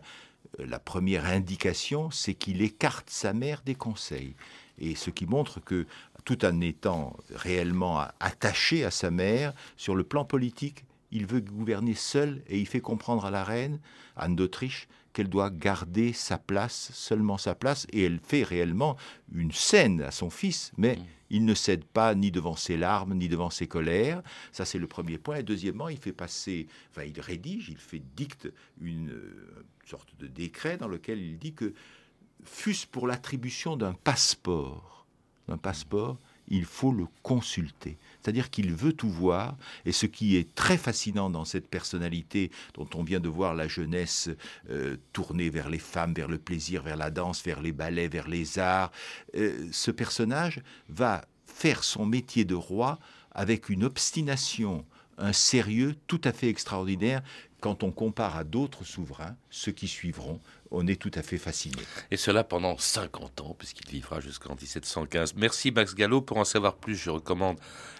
la 0.59 0.79
première 0.79 1.25
indication, 1.25 2.11
c'est 2.11 2.33
qu'il 2.33 2.61
écarte 2.61 3.09
sa 3.09 3.33
mère 3.33 3.61
des 3.65 3.75
conseils. 3.75 4.35
Et 4.79 4.95
ce 4.95 5.09
qui 5.09 5.25
montre 5.25 5.59
que, 5.59 5.85
tout 6.25 6.45
en 6.45 6.61
étant 6.61 7.17
réellement 7.33 7.99
attaché 8.19 8.85
à 8.85 8.91
sa 8.91 9.11
mère, 9.11 9.53
sur 9.77 9.95
le 9.95 10.03
plan 10.03 10.25
politique, 10.25 10.85
il 11.11 11.25
veut 11.25 11.41
gouverner 11.41 11.93
seul 11.93 12.41
et 12.47 12.59
il 12.59 12.67
fait 12.67 12.81
comprendre 12.81 13.25
à 13.25 13.31
la 13.31 13.43
reine, 13.43 13.79
Anne 14.15 14.35
d'Autriche, 14.35 14.87
qu'elle 15.13 15.29
doit 15.29 15.51
garder 15.51 16.11
sa 16.11 16.37
place, 16.39 16.89
seulement 16.93 17.37
sa 17.37 17.53
place, 17.53 17.85
et 17.93 18.03
elle 18.03 18.19
fait 18.19 18.43
réellement 18.43 18.97
une 19.31 19.51
scène 19.51 20.01
à 20.01 20.11
son 20.11 20.31
fils, 20.31 20.71
mais 20.77 20.95
mm. 20.95 21.05
Il 21.33 21.45
ne 21.45 21.55
cède 21.55 21.83
pas 21.83 22.13
ni 22.13 22.29
devant 22.29 22.55
ses 22.55 22.77
larmes, 22.77 23.15
ni 23.15 23.27
devant 23.27 23.49
ses 23.49 23.67
colères. 23.67 24.21
Ça, 24.51 24.65
c'est 24.65 24.77
le 24.77 24.85
premier 24.85 25.17
point. 25.17 25.37
Et 25.37 25.43
deuxièmement, 25.43 25.89
il 25.89 25.97
fait 25.97 26.13
passer, 26.13 26.67
enfin, 26.91 27.03
il 27.03 27.19
rédige, 27.19 27.69
il 27.69 27.77
fait 27.77 28.03
dicte 28.15 28.53
une 28.79 29.09
euh, 29.09 29.65
sorte 29.83 30.15
de 30.19 30.27
décret 30.27 30.77
dans 30.77 30.87
lequel 30.87 31.19
il 31.19 31.39
dit 31.39 31.53
que, 31.53 31.73
fût-ce 32.43 32.85
pour 32.85 33.07
l'attribution 33.07 33.75
d'un 33.75 33.93
passeport, 33.93 35.07
d'un 35.47 35.57
passeport, 35.57 36.19
il 36.47 36.65
faut 36.65 36.91
le 36.91 37.05
consulter. 37.21 37.97
C'est-à-dire 38.21 38.49
qu'il 38.49 38.73
veut 38.73 38.93
tout 38.93 39.09
voir, 39.09 39.57
et 39.85 39.91
ce 39.91 40.05
qui 40.05 40.37
est 40.37 40.55
très 40.55 40.77
fascinant 40.77 41.29
dans 41.29 41.45
cette 41.45 41.67
personnalité 41.67 42.51
dont 42.73 42.87
on 42.95 43.03
vient 43.03 43.19
de 43.19 43.29
voir 43.29 43.53
la 43.53 43.67
jeunesse 43.67 44.29
euh, 44.69 44.97
tournée 45.11 45.49
vers 45.49 45.69
les 45.69 45.79
femmes, 45.79 46.13
vers 46.13 46.29
le 46.29 46.37
plaisir, 46.37 46.83
vers 46.83 46.97
la 46.97 47.11
danse, 47.11 47.43
vers 47.43 47.61
les 47.61 47.71
ballets, 47.71 48.07
vers 48.07 48.27
les 48.27 48.59
arts, 48.59 48.91
euh, 49.35 49.67
ce 49.71 49.91
personnage 49.91 50.61
va 50.89 51.25
faire 51.47 51.83
son 51.83 52.05
métier 52.05 52.45
de 52.45 52.55
roi 52.55 52.99
avec 53.31 53.69
une 53.69 53.83
obstination, 53.83 54.85
un 55.17 55.33
sérieux 55.33 55.95
tout 56.07 56.21
à 56.23 56.31
fait 56.31 56.49
extraordinaire 56.49 57.21
quand 57.59 57.83
on 57.83 57.91
compare 57.91 58.35
à 58.35 58.43
d'autres 58.43 58.83
souverains, 58.83 59.37
ceux 59.49 59.71
qui 59.71 59.87
suivront, 59.87 60.41
on 60.73 60.87
est 60.87 60.99
tout 60.99 61.11
à 61.13 61.21
fait 61.21 61.37
fasciné. 61.37 61.81
Et 62.11 62.17
cela 62.17 62.43
pendant 62.43 62.77
50 62.77 63.41
ans, 63.41 63.55
puisqu'il 63.57 63.89
vivra 63.89 64.19
jusqu'en 64.19 64.55
1715. 64.55 65.35
Merci 65.35 65.71
Max 65.71 65.95
Gallo. 65.95 66.19
Pour 66.19 66.37
en 66.37 66.43
savoir 66.43 66.75
plus, 66.75 66.95
je 66.95 67.09
recommande 67.09 67.57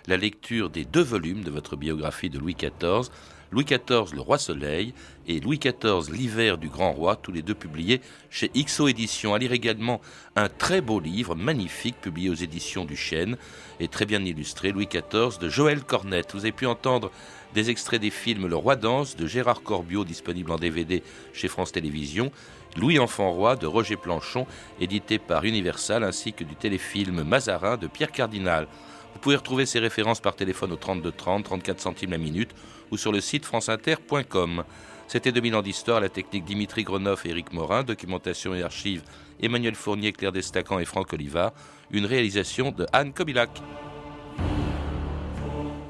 la 0.08 0.18
lecture 0.18 0.70
des 0.70 0.84
deux 0.84 1.04
volumes 1.04 1.44
de 1.44 1.52
votre 1.52 1.76
biographie 1.78 2.30
de 2.30 2.40
Louis 2.40 2.56
XIV. 2.56 3.10
Louis 3.54 3.66
XIV, 3.66 4.16
le 4.16 4.22
roi 4.22 4.40
soleil, 4.40 4.96
et 5.28 5.40
Louis 5.40 5.60
XIV, 5.60 6.12
l'hiver 6.12 6.58
du 6.58 6.70
grand 6.70 6.92
roi, 6.92 7.16
tous 7.16 7.32
les 7.32 7.44
deux 7.44 7.54
publiés 7.54 8.02
chez 8.32 8.50
XO 8.50 8.88
Éditions. 8.88 9.36
À 9.36 9.38
lire 9.38 9.52
également 9.52 10.02
un 10.36 10.50
très 10.50 10.82
beau 10.82 11.00
livre, 11.00 11.36
magnifique, 11.36 12.02
publié 12.02 12.32
aux 12.32 12.34
éditions 12.34 12.84
du 12.84 12.96
Chêne, 12.96 13.38
et 13.80 13.88
très 13.88 14.08
bien 14.08 14.26
illustré, 14.26 14.72
Louis 14.72 14.88
XIV, 14.88 15.38
de 15.40 15.50
Joël 15.50 15.84
Cornette. 15.84 16.34
Vous 16.34 16.40
avez 16.40 16.52
pu 16.52 16.66
entendre 16.66 17.12
des 17.54 17.70
extraits 17.70 18.02
des 18.02 18.10
films 18.10 18.48
Le 18.48 18.56
Roi 18.56 18.76
danse 18.76 19.16
de 19.16 19.28
Gérard 19.28 19.62
Corbiot, 19.62 20.04
disponible 20.04 20.52
en 20.52 20.58
DVD 20.58 21.04
chez 21.32 21.48
France 21.48 21.72
Télévisions, 21.72 22.32
Louis 22.76 22.98
Enfant 22.98 23.32
Roi 23.34 23.56
de 23.56 23.68
Roger 23.68 23.98
Planchon, 23.98 24.48
édité 24.80 25.20
par 25.20 25.44
Universal, 25.44 26.04
ainsi 26.04 26.34
que 26.34 26.44
du 26.44 26.56
téléfilm 26.56 27.22
Mazarin 27.22 27.78
de 27.78 27.86
Pierre 27.86 28.12
Cardinal. 28.12 28.68
Vous 29.14 29.20
pouvez 29.20 29.36
retrouver 29.36 29.66
ces 29.66 29.80
références 29.80 30.20
par 30.20 30.36
téléphone 30.36 30.72
au 30.72 30.76
32 30.76 31.12
30, 31.12 31.44
34 31.46 31.80
centimes 31.80 32.12
la 32.12 32.18
minute 32.18 32.52
ou 32.92 32.98
sur 32.98 33.12
le 33.12 33.22
site 33.22 33.46
franceinter.com. 33.46 34.64
C'était 35.08 35.32
2000 35.32 35.56
ans 35.56 35.62
d'histoire, 35.62 36.00
la 36.00 36.10
technique 36.10 36.46
Dimitri 36.46 36.84
Gronoff 36.84 37.26
et 37.26 37.30
Éric 37.30 37.54
Morin, 37.54 37.84
documentation 37.84 38.56
et 38.56 38.64
archives 38.64 39.04
Emmanuel 39.42 39.76
Fournier, 39.76 40.14
Claire 40.14 40.32
Destacan 40.32 40.80
et 40.80 40.86
Franck 40.86 41.14
Olivard, 41.14 41.52
une 41.92 42.06
réalisation 42.06 42.72
de 42.72 42.86
Anne 42.94 43.14
Kobilac. 43.14 43.50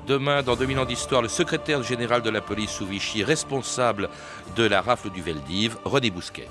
Demain, 0.07 0.43
dans 0.43 0.55
2000 0.55 0.79
ans 0.79 0.85
d'histoire, 0.85 1.21
le 1.21 1.29
secrétaire 1.29 1.81
général 1.81 2.21
de 2.21 2.29
la 2.29 2.41
police 2.41 2.71
sous 2.71 2.85
Vichy, 2.85 3.23
responsable 3.23 4.09
de 4.57 4.63
la 4.63 4.81
rafle 4.81 5.09
du 5.11 5.21
Veldiv, 5.21 5.77
René 5.85 6.09
Bousquet. 6.09 6.49